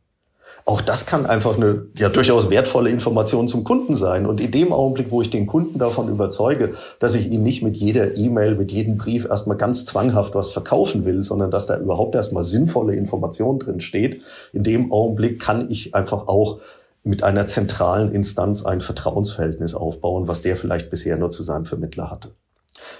[0.65, 4.27] Auch das kann einfach eine ja durchaus wertvolle Information zum Kunden sein.
[4.27, 7.77] Und in dem Augenblick, wo ich den Kunden davon überzeuge, dass ich ihn nicht mit
[7.77, 12.13] jeder E-Mail, mit jedem Brief erstmal ganz zwanghaft was verkaufen will, sondern dass da überhaupt
[12.13, 14.21] erstmal sinnvolle Information drin steht,
[14.53, 16.59] in dem Augenblick kann ich einfach auch
[17.03, 22.11] mit einer zentralen Instanz ein Vertrauensverhältnis aufbauen, was der vielleicht bisher nur zu seinem Vermittler
[22.11, 22.29] hatte.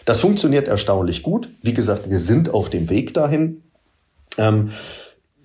[0.06, 1.50] Das funktioniert erstaunlich gut.
[1.62, 3.64] Wie gesagt, wir sind auf dem Weg dahin.
[4.38, 4.72] Ähm,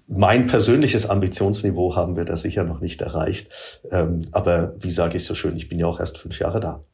[0.08, 3.50] mein persönliches Ambitionsniveau haben wir da sicher noch nicht erreicht.
[3.90, 6.84] Ähm, aber wie sage ich so schön, ich bin ja auch erst fünf Jahre da.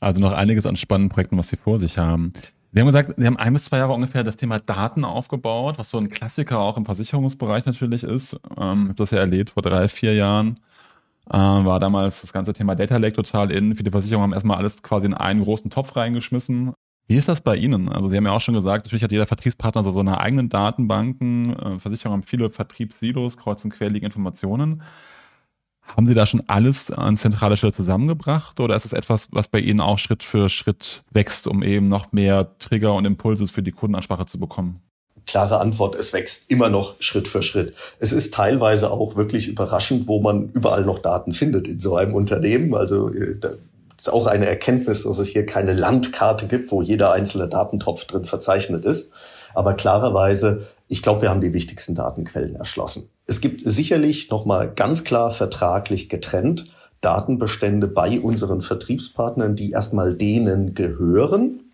[0.00, 2.32] Also noch einiges an spannenden Projekten, was Sie vor sich haben.
[2.72, 5.90] Sie haben gesagt, Sie haben ein bis zwei Jahre ungefähr das Thema Daten aufgebaut, was
[5.90, 8.34] so ein Klassiker auch im Versicherungsbereich natürlich ist.
[8.58, 10.58] Ähm, ich habe das ja erlebt vor drei, vier Jahren.
[11.32, 13.76] Äh, war damals das ganze Thema Data Lake total in.
[13.76, 16.72] Viele Versicherungen haben erstmal alles quasi in einen großen Topf reingeschmissen.
[17.06, 17.88] Wie ist das bei Ihnen?
[17.88, 21.56] Also Sie haben ja auch schon gesagt, natürlich hat jeder Vertriebspartner so seine eigenen Datenbanken.
[21.56, 24.82] Äh, Versicherungen haben viele Vertriebssilos, kreuzen quer liegen Informationen.
[25.82, 29.60] Haben Sie da schon alles an zentraler Stelle zusammengebracht oder ist es etwas, was bei
[29.60, 33.72] Ihnen auch Schritt für Schritt wächst, um eben noch mehr Trigger und Impulse für die
[33.72, 34.80] Kundenansprache zu bekommen?
[35.30, 37.72] Klare Antwort, es wächst immer noch Schritt für Schritt.
[38.00, 42.14] Es ist teilweise auch wirklich überraschend, wo man überall noch Daten findet in so einem
[42.14, 42.74] Unternehmen.
[42.74, 43.36] Also äh,
[43.96, 48.24] ist auch eine Erkenntnis, dass es hier keine Landkarte gibt, wo jeder einzelne Datentopf drin
[48.24, 49.12] verzeichnet ist.
[49.54, 53.08] Aber klarerweise, ich glaube, wir haben die wichtigsten Datenquellen erschlossen.
[53.28, 56.64] Es gibt sicherlich nochmal ganz klar vertraglich getrennt
[57.02, 61.69] Datenbestände bei unseren Vertriebspartnern, die erstmal denen gehören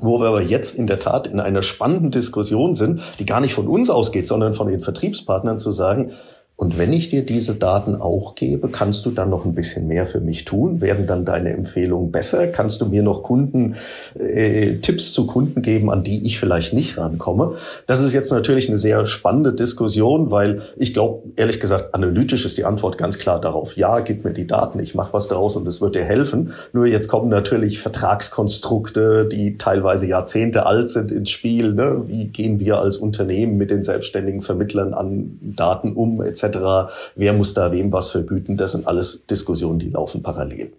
[0.00, 3.54] wo wir aber jetzt in der Tat in einer spannenden Diskussion sind, die gar nicht
[3.54, 6.12] von uns ausgeht, sondern von den Vertriebspartnern zu sagen,
[6.60, 10.06] und wenn ich dir diese Daten auch gebe, kannst du dann noch ein bisschen mehr
[10.06, 10.82] für mich tun?
[10.82, 12.48] Werden dann deine Empfehlungen besser?
[12.48, 13.76] Kannst du mir noch Kunden,
[14.18, 17.54] äh, Tipps zu Kunden geben, an die ich vielleicht nicht rankomme?
[17.86, 22.58] Das ist jetzt natürlich eine sehr spannende Diskussion, weil ich glaube, ehrlich gesagt, analytisch ist
[22.58, 23.78] die Antwort ganz klar darauf.
[23.78, 26.52] Ja, gib mir die Daten, ich mache was daraus und es wird dir helfen.
[26.74, 31.72] Nur jetzt kommen natürlich Vertragskonstrukte, die teilweise Jahrzehnte alt sind ins Spiel.
[31.72, 32.02] Ne?
[32.06, 36.49] Wie gehen wir als Unternehmen mit den selbstständigen Vermittlern an Daten um, etc.
[36.56, 38.56] Wer muss da wem was vergüten?
[38.56, 40.72] Das sind alles Diskussionen, die laufen parallel.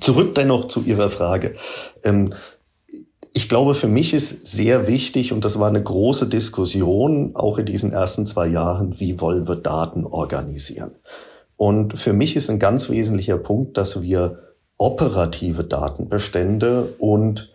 [0.00, 1.54] Zurück dennoch zu Ihrer Frage.
[2.02, 2.34] Ähm,
[3.32, 7.66] ich glaube, für mich ist sehr wichtig, und das war eine große Diskussion, auch in
[7.66, 10.92] diesen ersten zwei Jahren, wie wollen wir Daten organisieren?
[11.56, 14.38] Und für mich ist ein ganz wesentlicher Punkt, dass wir
[14.78, 17.52] operative Datenbestände und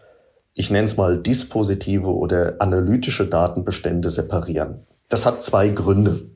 [0.54, 4.86] ich nenne es mal dispositive oder analytische Datenbestände separieren.
[5.08, 6.30] Das hat zwei Gründe.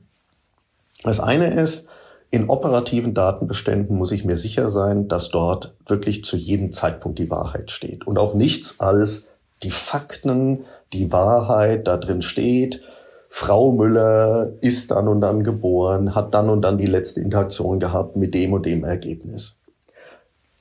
[1.04, 1.88] Das eine ist,
[2.30, 7.30] in operativen Datenbeständen muss ich mir sicher sein, dass dort wirklich zu jedem Zeitpunkt die
[7.30, 9.28] Wahrheit steht und auch nichts als
[9.62, 12.82] die Fakten, die Wahrheit da drin steht.
[13.28, 18.16] Frau Müller ist dann und dann geboren, hat dann und dann die letzte Interaktion gehabt
[18.16, 19.56] mit dem und dem Ergebnis.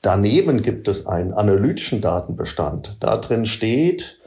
[0.01, 2.97] Daneben gibt es einen analytischen Datenbestand.
[2.99, 4.19] Da drin steht,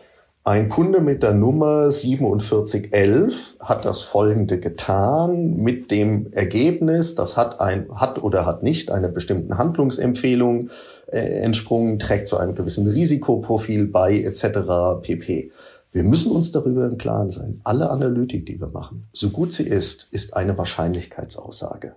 [0.47, 7.61] ein Kunde mit der Nummer 4711 hat das Folgende getan mit dem Ergebnis, das hat
[7.61, 10.71] ein, hat oder hat nicht einer bestimmten Handlungsempfehlung
[11.09, 15.03] äh, entsprungen, trägt zu einem gewissen Risikoprofil bei, etc.
[15.03, 15.51] pp.
[15.91, 17.59] Wir müssen uns darüber im Klaren sein.
[17.65, 21.97] Alle Analytik, die wir machen, so gut sie ist, ist eine Wahrscheinlichkeitsaussage.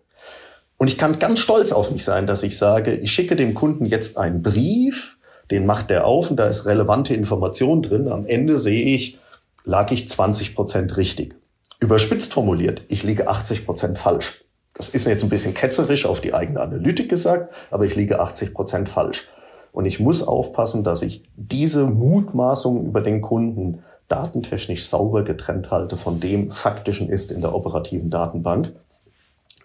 [0.78, 3.86] Und ich kann ganz stolz auf mich sein, dass ich sage, ich schicke dem Kunden
[3.86, 5.19] jetzt einen Brief,
[5.52, 8.08] den macht der auf und da ist relevante Information drin.
[8.08, 9.20] Am Ende sehe ich,
[9.64, 11.36] lag ich 20 Prozent richtig.
[11.80, 14.44] Überspitzt formuliert, ich liege 80 Prozent falsch.
[14.74, 18.54] Das ist jetzt ein bisschen ketzerisch auf die eigene Analytik gesagt, aber ich liege 80
[18.54, 19.28] Prozent falsch.
[19.72, 25.96] Und ich muss aufpassen, dass ich diese Mutmaßung über den Kunden datentechnisch sauber getrennt halte
[25.96, 28.74] von dem faktischen ist in der operativen Datenbank.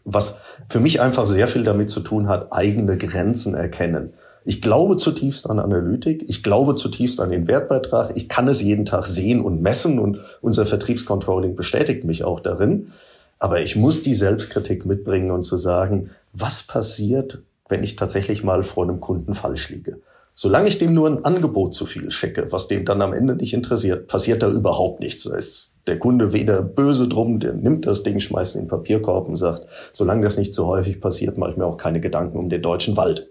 [0.06, 0.36] was
[0.68, 4.12] für mich einfach sehr viel damit zu tun hat, eigene Grenzen erkennen.
[4.46, 6.24] Ich glaube zutiefst an Analytik.
[6.28, 8.14] Ich glaube zutiefst an den Wertbeitrag.
[8.14, 12.92] Ich kann es jeden Tag sehen und messen und unser Vertriebscontrolling bestätigt mich auch darin.
[13.38, 18.62] Aber ich muss die Selbstkritik mitbringen und zu sagen, was passiert, wenn ich tatsächlich mal
[18.64, 19.98] vor einem Kunden falsch liege?
[20.34, 23.54] Solange ich dem nur ein Angebot zu viel schicke, was dem dann am Ende nicht
[23.54, 25.24] interessiert, passiert da überhaupt nichts.
[25.24, 29.28] Da ist der Kunde weder böse drum, der nimmt das Ding, schmeißt in den Papierkorb
[29.28, 32.48] und sagt, solange das nicht so häufig passiert, mache ich mir auch keine Gedanken um
[32.48, 33.30] den deutschen Wald.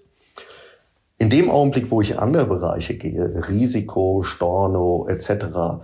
[1.17, 5.83] In dem Augenblick, wo ich in andere Bereiche gehe, Risiko, Storno etc.,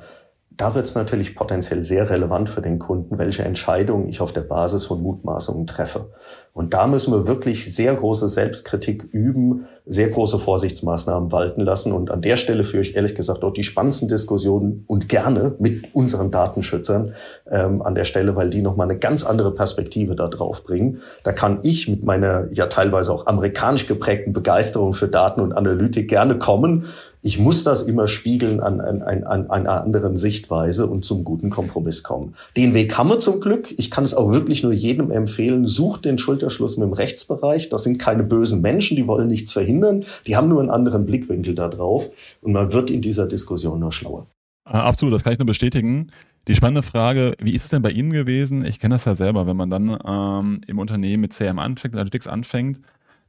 [0.60, 4.42] da wird es natürlich potenziell sehr relevant für den Kunden, welche Entscheidungen ich auf der
[4.42, 6.10] Basis von Mutmaßungen treffe.
[6.52, 11.94] Und da müssen wir wirklich sehr große Selbstkritik üben, sehr große Vorsichtsmaßnahmen walten lassen.
[11.94, 15.96] Und an der Stelle führe ich ehrlich gesagt auch die spannendsten Diskussionen und gerne mit
[15.96, 17.14] unseren Datenschützern
[17.50, 21.00] ähm, an der Stelle, weil die nochmal eine ganz andere Perspektive da drauf bringen.
[21.24, 26.10] Da kann ich mit meiner ja teilweise auch amerikanisch geprägten Begeisterung für Daten und Analytik
[26.10, 26.88] gerne kommen
[27.22, 31.50] ich muss das immer spiegeln an, an, an, an einer anderen Sichtweise und zum guten
[31.50, 32.36] Kompromiss kommen.
[32.56, 33.74] Den Weg haben wir zum Glück.
[33.78, 35.68] Ich kann es auch wirklich nur jedem empfehlen.
[35.68, 37.68] Sucht den Schulterschluss mit dem Rechtsbereich.
[37.70, 40.06] Das sind keine bösen Menschen, die wollen nichts verhindern.
[40.28, 42.10] Die haben nur einen anderen Blickwinkel da drauf.
[42.42, 44.28] Und man wird in dieser Diskussion nur schlauer.
[44.66, 46.12] Äh, absolut, das kann ich nur bestätigen.
[46.48, 48.64] Die spannende Frage, wie ist es denn bei Ihnen gewesen?
[48.64, 52.00] Ich kenne das ja selber, wenn man dann ähm, im Unternehmen mit CM anfängt, mit
[52.00, 52.80] Analytics anfängt,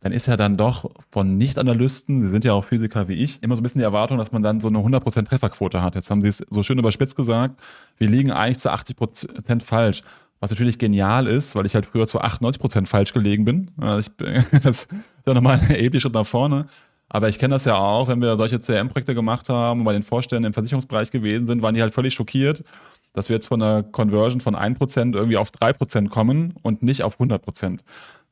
[0.01, 3.55] dann ist ja dann doch von Nicht-Analysten, Sie sind ja auch Physiker wie ich, immer
[3.55, 5.95] so ein bisschen die Erwartung, dass man dann so eine 100% Trefferquote hat.
[5.95, 7.61] Jetzt haben Sie es so schön überspitzt gesagt,
[7.99, 10.03] wir liegen eigentlich zu 80% falsch.
[10.41, 13.71] Was natürlich genial ist, weil ich halt früher zu 98% falsch gelegen bin.
[13.77, 14.27] Also ich,
[14.63, 14.89] das ist
[15.27, 16.67] ja nochmal ein erheblicher Schritt nach vorne.
[17.11, 20.05] Aber ich kenne das ja auch, wenn wir solche CRM-Projekte gemacht haben und bei den
[20.05, 22.65] Vorständen im Versicherungsbereich gewesen sind, waren die halt völlig schockiert,
[23.13, 27.19] dass wir jetzt von einer Conversion von 1% irgendwie auf 3% kommen und nicht auf
[27.19, 27.81] 100%.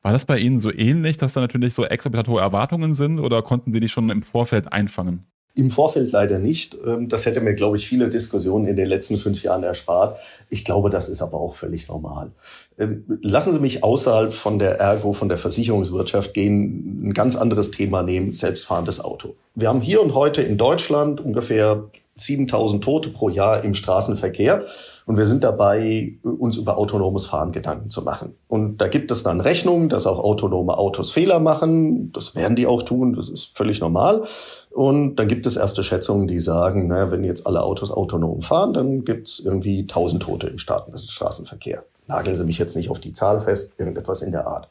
[0.01, 3.41] War das bei Ihnen so ähnlich, dass da natürlich so exorbitant hohe Erwartungen sind oder
[3.41, 5.25] konnten Sie die schon im Vorfeld einfangen?
[5.55, 6.77] Im Vorfeld leider nicht.
[6.85, 10.17] Ähm, das hätte mir, glaube ich, viele Diskussionen in den letzten fünf Jahren erspart.
[10.49, 12.31] Ich glaube, das ist aber auch völlig normal.
[12.77, 17.71] Ähm, lassen Sie mich außerhalb von der Ergo, von der Versicherungswirtschaft gehen, ein ganz anderes
[17.71, 19.35] Thema nehmen, selbstfahrendes Auto.
[19.55, 24.65] Wir haben hier und heute in Deutschland ungefähr 7000 Tote pro Jahr im Straßenverkehr.
[25.09, 28.35] Und wir sind dabei, uns über autonomes Fahren Gedanken zu machen.
[28.47, 32.11] Und da gibt es dann Rechnungen, dass auch autonome Autos Fehler machen.
[32.11, 33.13] Das werden die auch tun.
[33.13, 34.21] Das ist völlig normal.
[34.69, 38.75] Und dann gibt es erste Schätzungen, die sagen, naja, wenn jetzt alle Autos autonom fahren,
[38.75, 41.85] dann gibt es irgendwie 1000 Tote im Straßenverkehr.
[42.05, 44.69] Nageln Sie mich jetzt nicht auf die Zahl fest, irgendetwas in der Art.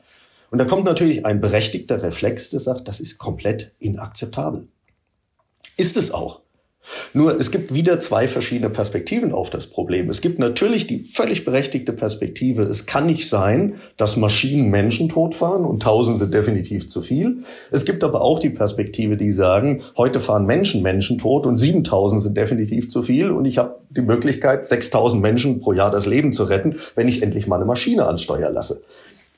[0.53, 4.69] Und da kommt natürlich ein berechtigter Reflex, der sagt, das ist komplett inakzeptabel.
[5.77, 6.43] Ist es auch.
[7.13, 10.09] Nur es gibt wieder zwei verschiedene Perspektiven auf das Problem.
[10.11, 15.65] Es gibt natürlich die völlig berechtigte Perspektive, es kann nicht sein, dass Maschinen Menschen totfahren
[15.65, 17.39] und tausend sind definitiv zu viel.
[17.71, 22.23] Es gibt aber auch die Perspektive, die sagen, heute fahren Menschen Menschen tot und 7000
[22.23, 26.33] sind definitiv zu viel und ich habe die Möglichkeit, 6000 Menschen pro Jahr das Leben
[26.33, 28.83] zu retten, wenn ich endlich mal eine Maschine ansteuern lasse.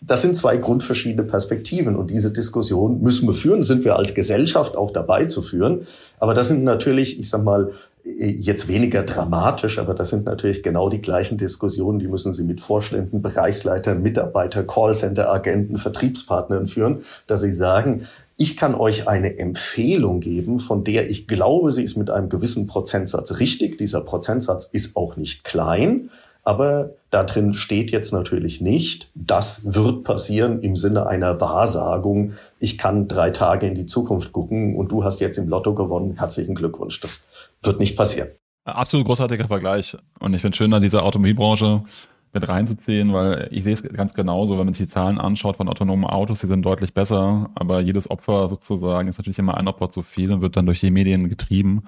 [0.03, 4.77] Das sind zwei grundverschiedene Perspektiven und diese Diskussion müssen wir führen, sind wir als Gesellschaft
[4.77, 5.87] auch dabei zu führen.
[6.19, 10.89] Aber das sind natürlich, ich sag mal, jetzt weniger dramatisch, aber das sind natürlich genau
[10.89, 17.53] die gleichen Diskussionen, die müssen Sie mit Vorständen, Bereichsleitern, Mitarbeiter, Callcenter-Agenten, Vertriebspartnern führen, dass Sie
[17.53, 18.07] sagen,
[18.41, 22.67] ich kann euch eine Empfehlung geben, von der ich glaube, sie ist mit einem gewissen
[22.67, 23.77] Prozentsatz richtig.
[23.77, 26.09] Dieser Prozentsatz ist auch nicht klein.
[26.51, 32.33] Aber da drin steht jetzt natürlich nicht, das wird passieren im Sinne einer Wahrsagung.
[32.59, 36.17] Ich kann drei Tage in die Zukunft gucken und du hast jetzt im Lotto gewonnen.
[36.19, 36.99] Herzlichen Glückwunsch.
[36.99, 37.29] Das
[37.63, 38.31] wird nicht passieren.
[38.65, 39.97] Absolut großartiger Vergleich.
[40.19, 41.85] Und ich finde schön, da diese Automobilbranche
[42.33, 45.69] mit reinzuziehen, weil ich sehe es ganz genauso, wenn man sich die Zahlen anschaut von
[45.69, 49.89] autonomen Autos, die sind deutlich besser, aber jedes Opfer sozusagen ist natürlich immer ein Opfer
[49.89, 51.85] zu viel und wird dann durch die Medien getrieben.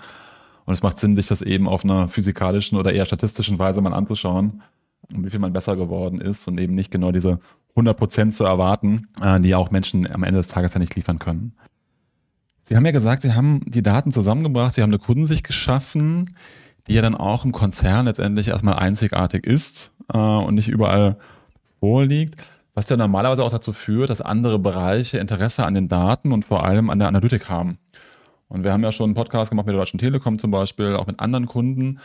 [0.64, 3.92] Und es macht Sinn, sich das eben auf einer physikalischen oder eher statistischen Weise mal
[3.92, 4.62] anzuschauen,
[5.08, 9.08] wie viel man besser geworden ist und eben nicht genau diese 100 Prozent zu erwarten,
[9.22, 11.54] äh, die auch Menschen am Ende des Tages ja nicht liefern können.
[12.62, 16.34] Sie haben ja gesagt, Sie haben die Daten zusammengebracht, Sie haben eine Kundensicht geschaffen,
[16.86, 21.16] die ja dann auch im Konzern letztendlich erstmal einzigartig ist äh, und nicht überall
[21.80, 22.36] vorliegt,
[22.74, 26.64] was ja normalerweise auch dazu führt, dass andere Bereiche Interesse an den Daten und vor
[26.64, 27.78] allem an der Analytik haben.
[28.52, 31.06] Und wir haben ja schon einen Podcast gemacht mit der Deutschen Telekom zum Beispiel, auch
[31.06, 31.98] mit anderen Kunden,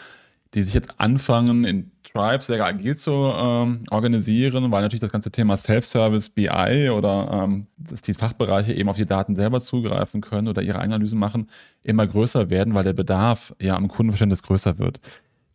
[0.53, 5.29] die sich jetzt anfangen, in Tribes sehr agil zu ähm, organisieren, weil natürlich das ganze
[5.29, 10.47] Thema Self-Service, BI oder ähm, dass die Fachbereiche eben auf die Daten selber zugreifen können
[10.47, 11.49] oder ihre Analysen machen,
[11.83, 15.01] immer größer werden, weil der Bedarf ja am Kundenverständnis größer wird.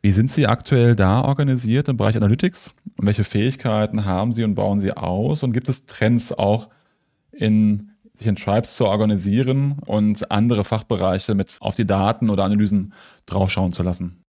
[0.02, 2.74] Wie sind Sie aktuell da organisiert im Bereich Analytics?
[2.98, 5.42] Und welche Fähigkeiten haben Sie und bauen Sie aus?
[5.42, 6.68] Und gibt es Trends auch
[7.30, 7.91] in
[8.22, 12.92] sich in Tribes zu organisieren und andere Fachbereiche mit auf die Daten oder Analysen
[13.26, 14.24] draufschauen zu lassen?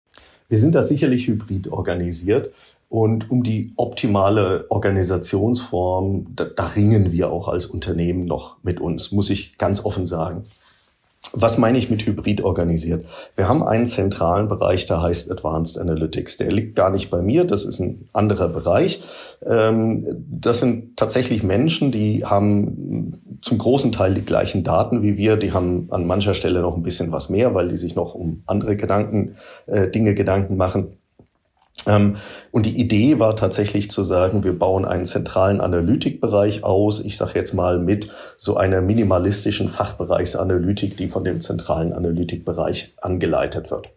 [0.49, 2.51] Wir sind da sicherlich hybrid organisiert.
[2.89, 9.13] Und um die optimale Organisationsform, da, da, ringen wir auch als Unternehmen noch mit uns,
[9.13, 10.45] muss ich ganz offen sagen.
[11.35, 13.07] Was meine ich mit hybrid organisiert?
[13.37, 16.37] Wir haben einen zentralen Bereich, der heißt Advanced Analytics.
[16.37, 19.03] Der liegt gar nicht bei mir, das ist ein anderer Bereich.
[19.45, 25.37] Ähm, das sind tatsächlich Menschen, die haben zum großen Teil die gleichen Daten wie wir.
[25.37, 28.43] Die haben an mancher Stelle noch ein bisschen was mehr, weil die sich noch um
[28.47, 30.99] andere Gedanken, äh, Dinge Gedanken machen.
[31.87, 32.17] Ähm,
[32.51, 37.01] und die Idee war tatsächlich zu sagen, wir bauen einen zentralen Analytikbereich aus.
[37.01, 43.71] Ich sage jetzt mal mit so einer minimalistischen Fachbereichsanalytik, die von dem zentralen Analytikbereich angeleitet
[43.71, 43.89] wird.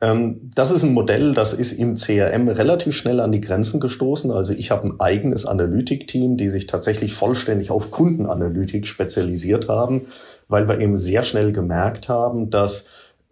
[0.00, 4.30] Ähm, das ist ein Modell, das ist im CRM relativ schnell an die Grenzen gestoßen.
[4.30, 10.02] Also ich habe ein eigenes Analytikteam, die sich tatsächlich vollständig auf Kundenanalytik spezialisiert haben,
[10.48, 12.86] weil wir eben sehr schnell gemerkt haben, dass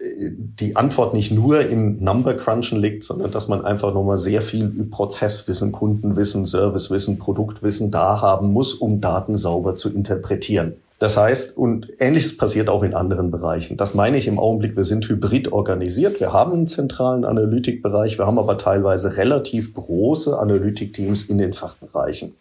[0.04, 4.68] die Antwort nicht nur im Number Crunchen liegt, sondern dass man einfach nochmal sehr viel
[4.90, 10.74] Prozesswissen, Kundenwissen, Servicewissen, Produktwissen da haben muss, um Daten sauber zu interpretieren.
[10.98, 13.76] Das heißt, und ähnliches passiert auch in anderen Bereichen.
[13.76, 16.20] Das meine ich im Augenblick, wir sind hybrid organisiert.
[16.20, 22.34] Wir haben einen zentralen Analytikbereich, wir haben aber teilweise relativ große Analytikteams in den Fachbereichen.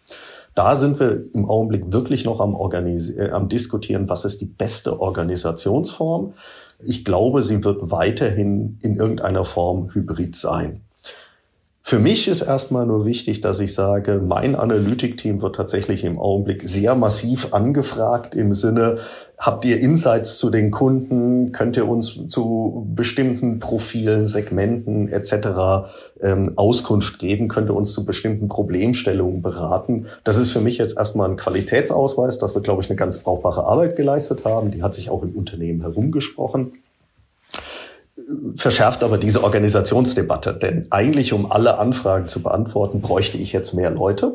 [0.54, 4.46] Da sind wir im Augenblick wirklich noch am, Organis äh, am diskutieren, was ist die
[4.46, 6.34] beste Organisationsform.
[6.84, 10.82] Ich glaube, sie wird weiterhin in irgendeiner Form hybrid sein.
[11.84, 16.62] Für mich ist erstmal nur wichtig, dass ich sage, mein Analytikteam wird tatsächlich im Augenblick
[16.64, 18.98] sehr massiv angefragt im Sinne,
[19.42, 25.88] habt ihr Insights zu den Kunden, könnt ihr uns zu bestimmten Profilen, Segmenten etc.
[26.20, 30.06] Ähm, Auskunft geben, könnt ihr uns zu bestimmten Problemstellungen beraten.
[30.22, 33.64] Das ist für mich jetzt erstmal ein Qualitätsausweis, dass wir, glaube ich, eine ganz brauchbare
[33.64, 34.70] Arbeit geleistet haben.
[34.70, 36.72] Die hat sich auch im Unternehmen herumgesprochen
[38.54, 40.54] verschärft aber diese Organisationsdebatte.
[40.54, 44.34] Denn eigentlich, um alle Anfragen zu beantworten, bräuchte ich jetzt mehr Leute.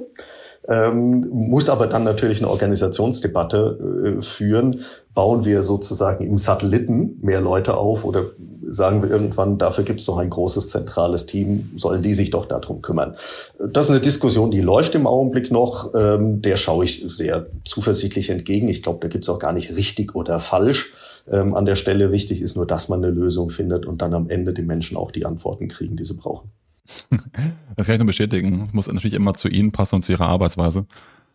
[0.69, 4.81] Ähm, muss aber dann natürlich eine Organisationsdebatte äh, führen.
[5.13, 8.25] Bauen wir sozusagen im Satelliten mehr Leute auf oder
[8.69, 12.45] sagen wir irgendwann, dafür gibt es noch ein großes zentrales Team, sollen die sich doch
[12.45, 13.15] darum kümmern.
[13.57, 15.93] Das ist eine Diskussion, die läuft im Augenblick noch.
[15.95, 18.67] Ähm, der schaue ich sehr zuversichtlich entgegen.
[18.67, 20.91] Ich glaube, da gibt es auch gar nicht richtig oder falsch
[21.31, 22.11] ähm, an der Stelle.
[22.11, 25.11] Wichtig ist nur, dass man eine Lösung findet und dann am Ende die Menschen auch
[25.11, 26.51] die Antworten kriegen, die sie brauchen.
[27.75, 28.61] Das kann ich nur bestätigen.
[28.61, 30.85] Es muss natürlich immer zu Ihnen passen und zu Ihrer Arbeitsweise.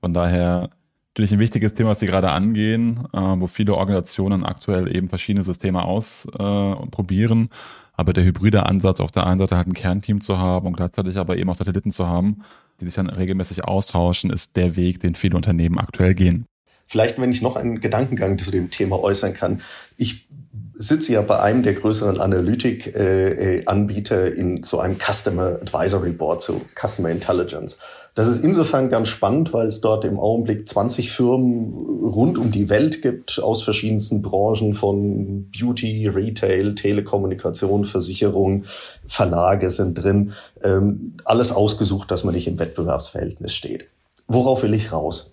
[0.01, 0.71] Von daher
[1.11, 5.45] natürlich ein wichtiges Thema, was Sie gerade angehen, äh, wo viele Organisationen aktuell eben verschiedene
[5.45, 7.51] Systeme ausprobieren.
[7.51, 7.57] Äh,
[7.95, 11.19] aber der hybride Ansatz, auf der einen Seite halt ein Kernteam zu haben und gleichzeitig
[11.19, 12.43] aber eben auch Satelliten zu haben,
[12.81, 16.47] die sich dann regelmäßig austauschen, ist der Weg, den viele Unternehmen aktuell gehen.
[16.87, 19.61] Vielleicht, wenn ich noch einen Gedankengang zu dem Thema äußern kann.
[19.97, 20.27] Ich
[20.75, 27.11] sitze ja bei einem der größeren Analytik-Anbieter in so einem Customer Advisory Board zu Customer
[27.11, 27.79] Intelligence.
[28.14, 31.73] Das ist insofern ganz spannend, weil es dort im Augenblick 20 Firmen
[32.05, 38.64] rund um die Welt gibt, aus verschiedensten Branchen von Beauty, Retail, Telekommunikation, Versicherung,
[39.07, 40.35] Verlage sind drin.
[40.62, 43.87] Ähm, alles ausgesucht, dass man nicht im Wettbewerbsverhältnis steht.
[44.29, 45.33] Worauf will ich raus?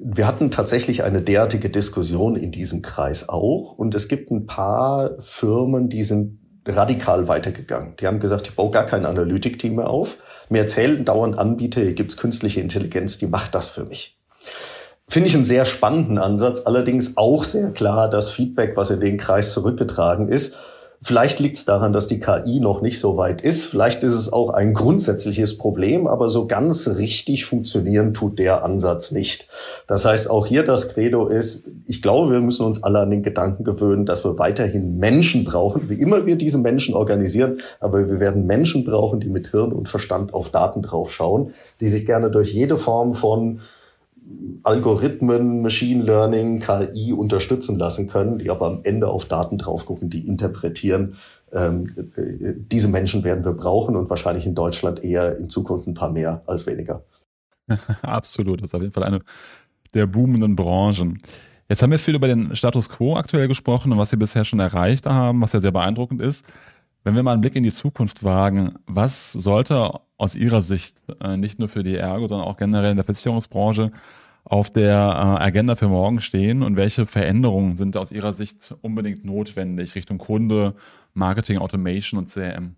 [0.00, 3.72] Wir hatten tatsächlich eine derartige Diskussion in diesem Kreis auch.
[3.72, 7.96] Und es gibt ein paar Firmen, die sind radikal weitergegangen.
[7.98, 10.18] Die haben gesagt, ich baue gar kein Analytikteam mehr auf.
[10.48, 14.18] Mir erzählen dauernd Anbieter, hier gibt's künstliche Intelligenz, die macht das für mich.
[15.08, 19.18] Finde ich einen sehr spannenden Ansatz, allerdings auch sehr klar das Feedback, was in den
[19.18, 20.56] Kreis zurückgetragen ist.
[21.04, 23.64] Vielleicht liegt es daran, dass die KI noch nicht so weit ist.
[23.64, 29.10] Vielleicht ist es auch ein grundsätzliches Problem, aber so ganz richtig funktionieren tut der Ansatz
[29.10, 29.48] nicht.
[29.88, 33.24] Das heißt, auch hier das Credo ist, ich glaube, wir müssen uns alle an den
[33.24, 38.20] Gedanken gewöhnen, dass wir weiterhin Menschen brauchen, wie immer wir diese Menschen organisieren, aber wir
[38.20, 42.52] werden Menschen brauchen, die mit Hirn und Verstand auf Daten draufschauen, die sich gerne durch
[42.54, 43.58] jede Form von
[44.62, 50.10] Algorithmen, Machine Learning, KI unterstützen lassen können, die aber am Ende auf Daten drauf gucken,
[50.10, 51.16] die interpretieren.
[51.52, 51.84] Ähm,
[52.16, 56.12] äh, diese Menschen werden wir brauchen und wahrscheinlich in Deutschland eher in Zukunft ein paar
[56.12, 57.04] mehr als weniger.
[58.02, 59.20] Absolut, das ist auf jeden Fall eine
[59.94, 61.18] der boomenden Branchen.
[61.68, 64.60] Jetzt haben wir viel über den Status quo aktuell gesprochen und was Sie bisher schon
[64.60, 66.44] erreicht haben, was ja sehr beeindruckend ist.
[67.04, 71.36] Wenn wir mal einen Blick in die Zukunft wagen, was sollte aus Ihrer Sicht äh,
[71.36, 73.90] nicht nur für die Ergo, sondern auch generell in der Versicherungsbranche
[74.44, 79.24] auf der äh, Agenda für morgen stehen und welche Veränderungen sind aus Ihrer Sicht unbedingt
[79.24, 80.74] notwendig Richtung Kunde,
[81.12, 82.76] Marketing, Automation und CRM?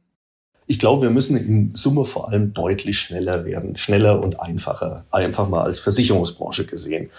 [0.66, 5.46] Ich glaube, wir müssen in Summe vor allem deutlich schneller werden, schneller und einfacher, einfach
[5.46, 7.10] mal als Versicherungsbranche gesehen.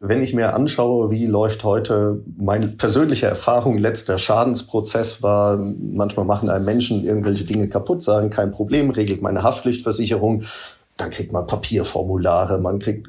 [0.00, 6.50] Wenn ich mir anschaue, wie läuft heute meine persönliche Erfahrung, letzter Schadensprozess war, manchmal machen
[6.50, 10.42] einem Menschen irgendwelche Dinge kaputt, sagen kein Problem, regelt meine Haftpflichtversicherung,
[10.96, 13.08] dann kriegt man Papierformulare, man kriegt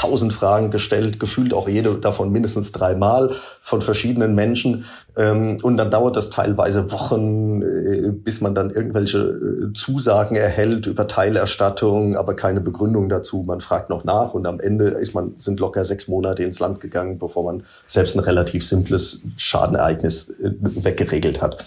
[0.00, 4.86] tausend Fragen gestellt, gefühlt auch jede davon mindestens dreimal von verschiedenen Menschen.
[5.16, 10.86] Ähm, und dann dauert das teilweise Wochen, äh, bis man dann irgendwelche äh, Zusagen erhält
[10.86, 13.42] über Teilerstattung, aber keine Begründung dazu.
[13.42, 16.80] Man fragt noch nach und am Ende ist man, sind locker sechs Monate ins Land
[16.80, 21.66] gegangen, bevor man selbst ein relativ simples Schadenereignis äh, weggeregelt hat.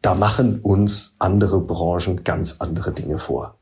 [0.00, 3.55] Da machen uns andere Branchen ganz andere Dinge vor.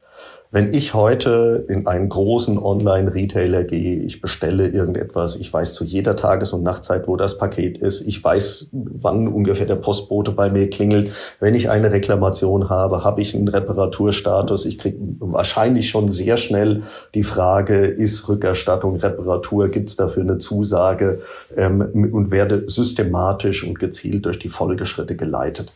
[0.55, 6.15] Wenn ich heute in einen großen Online-Retailer gehe, ich bestelle irgendetwas, ich weiß zu jeder
[6.15, 10.71] Tages- und Nachtzeit, wo das Paket ist, ich weiß, wann ungefähr der Postbote bei mir
[10.71, 11.11] klingelt.
[11.41, 14.65] Wenn ich eine Reklamation habe, habe ich einen Reparaturstatus.
[14.67, 16.85] Ich kriege wahrscheinlich schon sehr schnell
[17.15, 21.23] die Frage, ist Rückerstattung, Reparatur, gibt es dafür eine Zusage
[21.57, 25.73] ähm, und werde systematisch und gezielt durch die Folgeschritte geleitet.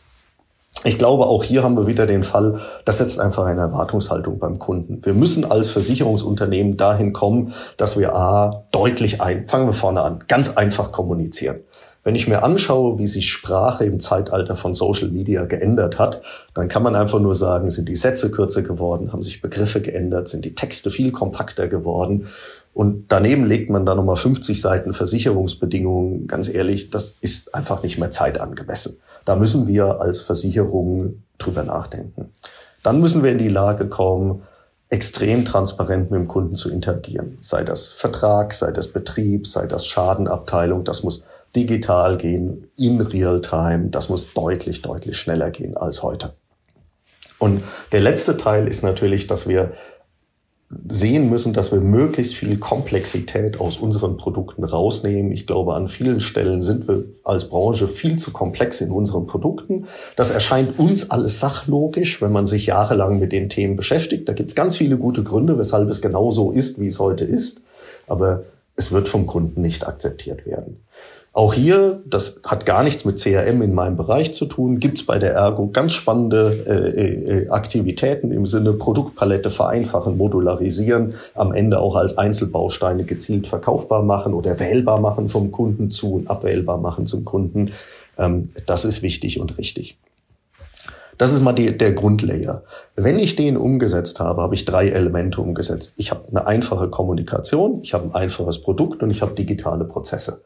[0.85, 4.59] Ich glaube, auch hier haben wir wieder den Fall, das setzt einfach eine Erwartungshaltung beim
[4.59, 5.01] Kunden.
[5.03, 10.23] Wir müssen als Versicherungsunternehmen dahin kommen, dass wir A, deutlich ein, fangen wir vorne an,
[10.29, 11.59] ganz einfach kommunizieren.
[12.05, 16.21] Wenn ich mir anschaue, wie sich Sprache im Zeitalter von Social Media geändert hat,
[16.53, 20.29] dann kann man einfach nur sagen, sind die Sätze kürzer geworden, haben sich Begriffe geändert,
[20.29, 22.27] sind die Texte viel kompakter geworden.
[22.73, 26.27] Und daneben legt man da nochmal 50 Seiten Versicherungsbedingungen.
[26.27, 28.97] Ganz ehrlich, das ist einfach nicht mehr zeitangemessen.
[29.29, 32.33] Da müssen wir als Versicherung drüber nachdenken.
[32.81, 34.41] Dann müssen wir in die Lage kommen,
[34.89, 37.37] extrem transparent mit dem Kunden zu interagieren.
[37.39, 40.83] Sei das Vertrag, sei das Betrieb, sei das Schadenabteilung.
[40.83, 41.25] Das muss
[41.55, 43.89] digital gehen, in real time.
[43.89, 46.33] Das muss deutlich, deutlich schneller gehen als heute.
[47.37, 47.61] Und
[47.91, 49.73] der letzte Teil ist natürlich, dass wir
[50.87, 55.31] sehen müssen, dass wir möglichst viel Komplexität aus unseren Produkten rausnehmen.
[55.31, 59.87] Ich glaube, an vielen Stellen sind wir als Branche viel zu komplex in unseren Produkten.
[60.15, 64.29] Das erscheint uns alles sachlogisch, wenn man sich jahrelang mit den Themen beschäftigt.
[64.29, 67.25] Da gibt es ganz viele gute Gründe, weshalb es genau so ist, wie es heute
[67.25, 67.63] ist.
[68.05, 68.43] Aber
[68.75, 70.77] es wird vom Kunden nicht akzeptiert werden.
[71.31, 75.05] Auch hier, das hat gar nichts mit CRM in meinem Bereich zu tun, gibt es
[75.05, 81.79] bei der Ergo ganz spannende äh, äh, Aktivitäten im Sinne Produktpalette vereinfachen, modularisieren, am Ende
[81.79, 87.05] auch als Einzelbausteine gezielt verkaufbar machen oder wählbar machen vom Kunden zu und abwählbar machen
[87.05, 87.71] zum Kunden.
[88.17, 89.99] Ähm, das ist wichtig und richtig.
[91.19, 92.63] Das ist mal die, der Grundlayer.
[92.95, 95.93] Wenn ich den umgesetzt habe, habe ich drei Elemente umgesetzt.
[95.97, 100.41] Ich habe eine einfache Kommunikation, ich habe ein einfaches Produkt und ich habe digitale Prozesse.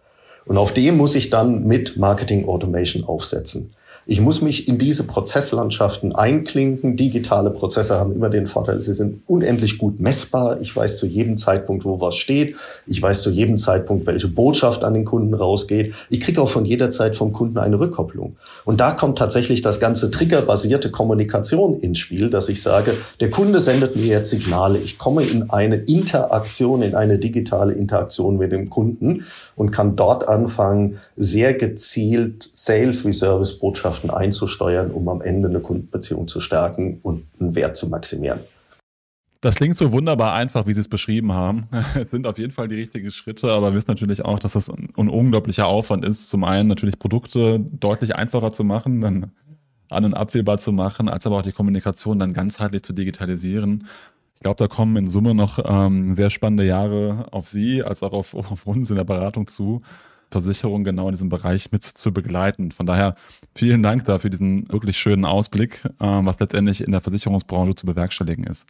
[0.46, 3.74] Und auf dem muss ich dann mit Marketing Automation aufsetzen.
[4.06, 6.98] Ich muss mich in diese Prozesslandschaften einklinken.
[6.98, 10.60] Digitale Prozesse haben immer den Vorteil, sie sind unendlich gut messbar.
[10.60, 12.58] Ich weiß zu jedem Zeitpunkt, wo was steht.
[12.86, 15.94] Ich weiß zu jedem Zeitpunkt, welche Botschaft an den Kunden rausgeht.
[16.10, 18.36] Ich kriege auch von jeder Zeit vom Kunden eine Rückkopplung.
[18.66, 23.62] Und da kommt tatsächlich das ganze triggerbasierte Kommunikation ins Spiel, dass ich sage, der Kunde
[23.62, 24.80] sendet mir jetzt Signale.
[24.80, 29.24] Ich komme in eine Interaktion, in eine digitale Interaktion mit dem Kunden
[29.56, 35.50] und kann dort anfangen, sehr gezielt Sales wie Service Botschaften Botschaften einzusteuern, um am Ende
[35.50, 38.40] eine Kundenbeziehung zu stärken und einen Wert zu maximieren.
[39.42, 41.68] Das klingt so wunderbar einfach, wie Sie es beschrieben haben.
[41.96, 44.70] Es sind auf jeden Fall die richtigen Schritte, aber wir wissen natürlich auch, dass das
[44.70, 46.30] ein unglaublicher Aufwand ist.
[46.30, 49.32] Zum einen natürlich Produkte deutlich einfacher zu machen, dann
[49.90, 53.86] an- und abwählbar zu machen, als aber auch die Kommunikation dann ganzheitlich zu digitalisieren.
[54.36, 58.14] Ich glaube, da kommen in Summe noch ähm, sehr spannende Jahre auf Sie als auch
[58.14, 59.82] auf, auf uns in der Beratung zu.
[60.34, 62.72] Versicherung genau in diesem Bereich mit zu begleiten.
[62.72, 63.16] Von daher
[63.56, 68.46] vielen Dank dafür diesen wirklich schönen Ausblick, ähm, was letztendlich in der Versicherungsbranche zu bewerkstelligen
[68.46, 68.66] ist.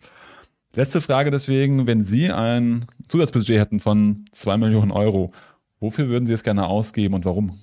[0.76, 5.32] Letzte Frage deswegen, wenn Sie ein Zusatzbudget hätten von zwei Millionen Euro,
[5.80, 7.59] wofür würden Sie es gerne ausgeben und warum?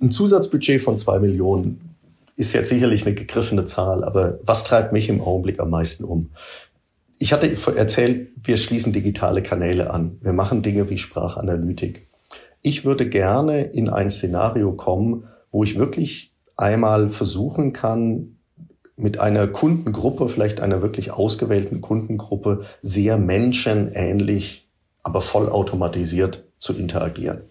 [0.00, 1.94] Ein Zusatzbudget von zwei Millionen
[2.36, 6.30] ist jetzt sicherlich eine gegriffene Zahl, aber was treibt mich im Augenblick am meisten um?
[7.18, 10.18] Ich hatte erzählt, wir schließen digitale Kanäle an.
[10.20, 12.08] Wir machen Dinge wie Sprachanalytik.
[12.66, 18.38] Ich würde gerne in ein Szenario kommen, wo ich wirklich einmal versuchen kann,
[18.96, 24.70] mit einer Kundengruppe, vielleicht einer wirklich ausgewählten Kundengruppe, sehr menschenähnlich,
[25.02, 27.42] aber vollautomatisiert zu interagieren.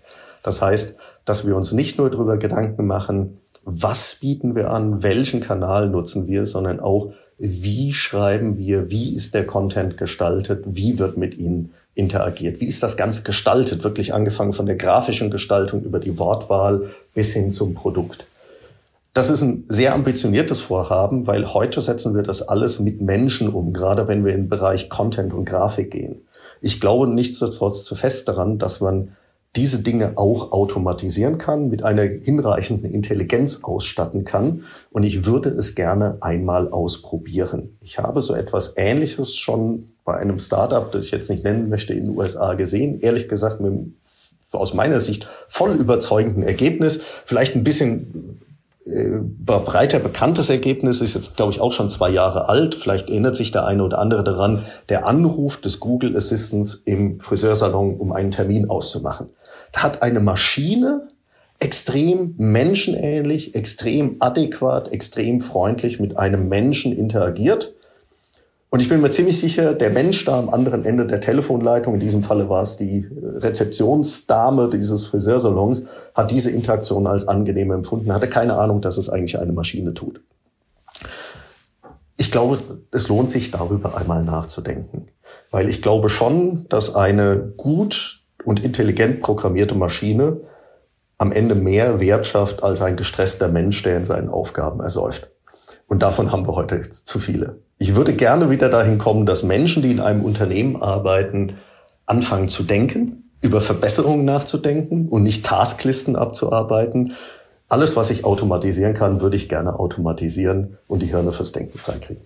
[0.42, 5.42] Das heißt, dass wir uns nicht nur darüber Gedanken machen, was bieten wir an, welchen
[5.42, 11.18] Kanal nutzen wir, sondern auch, wie schreiben wir, wie ist der Content gestaltet, wie wird
[11.18, 12.60] mit ihnen interagiert.
[12.60, 13.84] Wie ist das Ganze gestaltet?
[13.84, 18.26] Wirklich angefangen von der grafischen Gestaltung über die Wortwahl bis hin zum Produkt.
[19.14, 23.72] Das ist ein sehr ambitioniertes Vorhaben, weil heute setzen wir das alles mit Menschen um,
[23.72, 26.22] gerade wenn wir in den Bereich Content und Grafik gehen.
[26.62, 29.16] Ich glaube nichtsdestotrotz zu fest daran, dass man
[29.56, 34.64] diese Dinge auch automatisieren kann, mit einer hinreichenden Intelligenz ausstatten kann.
[34.90, 37.78] Und ich würde es gerne einmal ausprobieren.
[37.82, 41.94] Ich habe so etwas Ähnliches schon bei einem Startup, das ich jetzt nicht nennen möchte,
[41.94, 43.00] in den USA gesehen.
[43.00, 43.96] Ehrlich gesagt, mit einem,
[44.52, 47.02] aus meiner Sicht voll überzeugenden Ergebnis.
[47.26, 48.40] Vielleicht ein bisschen
[48.86, 52.76] äh, breiter bekanntes Ergebnis, ist jetzt, glaube ich, auch schon zwei Jahre alt.
[52.76, 54.64] Vielleicht erinnert sich der eine oder andere daran.
[54.90, 59.30] Der Anruf des Google Assistants im Friseursalon, um einen Termin auszumachen.
[59.76, 61.08] Hat eine Maschine
[61.60, 67.74] extrem menschenähnlich, extrem adäquat, extrem freundlich mit einem Menschen interagiert
[68.74, 72.00] und ich bin mir ziemlich sicher, der Mensch da am anderen Ende der Telefonleitung, in
[72.00, 78.28] diesem Falle war es die Rezeptionsdame dieses Friseursalons, hat diese Interaktion als angenehm empfunden, hatte
[78.28, 80.22] keine Ahnung, dass es eigentlich eine Maschine tut.
[82.18, 82.58] Ich glaube,
[82.90, 85.06] es lohnt sich darüber einmal nachzudenken,
[85.52, 90.42] weil ich glaube schon, dass eine gut und intelligent programmierte Maschine
[91.18, 95.30] am Ende mehr Wert schafft als ein gestresster Mensch, der in seinen Aufgaben ersäuft.
[95.88, 97.62] Und davon haben wir heute zu viele.
[97.78, 101.58] Ich würde gerne wieder dahin kommen, dass Menschen, die in einem Unternehmen arbeiten,
[102.06, 107.14] anfangen zu denken, über Verbesserungen nachzudenken und nicht Tasklisten abzuarbeiten.
[107.70, 112.26] Alles, was ich automatisieren kann, würde ich gerne automatisieren und die Hirne fürs Denken freikriegen.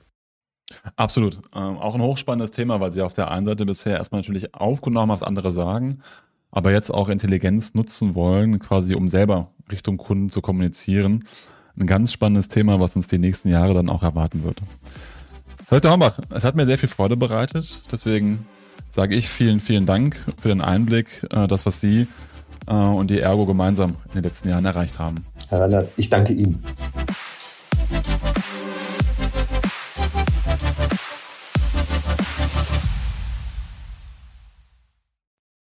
[0.95, 1.39] Absolut.
[1.55, 5.11] Ähm, auch ein hochspannendes Thema, weil Sie auf der einen Seite bisher erstmal natürlich aufgenommen,
[5.11, 5.99] was andere sagen,
[6.51, 11.23] aber jetzt auch Intelligenz nutzen wollen, quasi um selber Richtung Kunden zu kommunizieren
[11.79, 14.61] ein ganz spannendes Thema, was uns die nächsten Jahre dann auch erwarten wird.
[15.69, 15.91] Herr Dr.
[15.91, 18.45] Hombach, es hat mir sehr viel Freude bereitet, deswegen
[18.89, 22.07] sage ich vielen, vielen Dank für den Einblick, äh, das, was Sie
[22.67, 25.25] äh, und die Ergo gemeinsam in den letzten Jahren erreicht haben.
[25.49, 26.63] Herr Renner, ich danke Ihnen.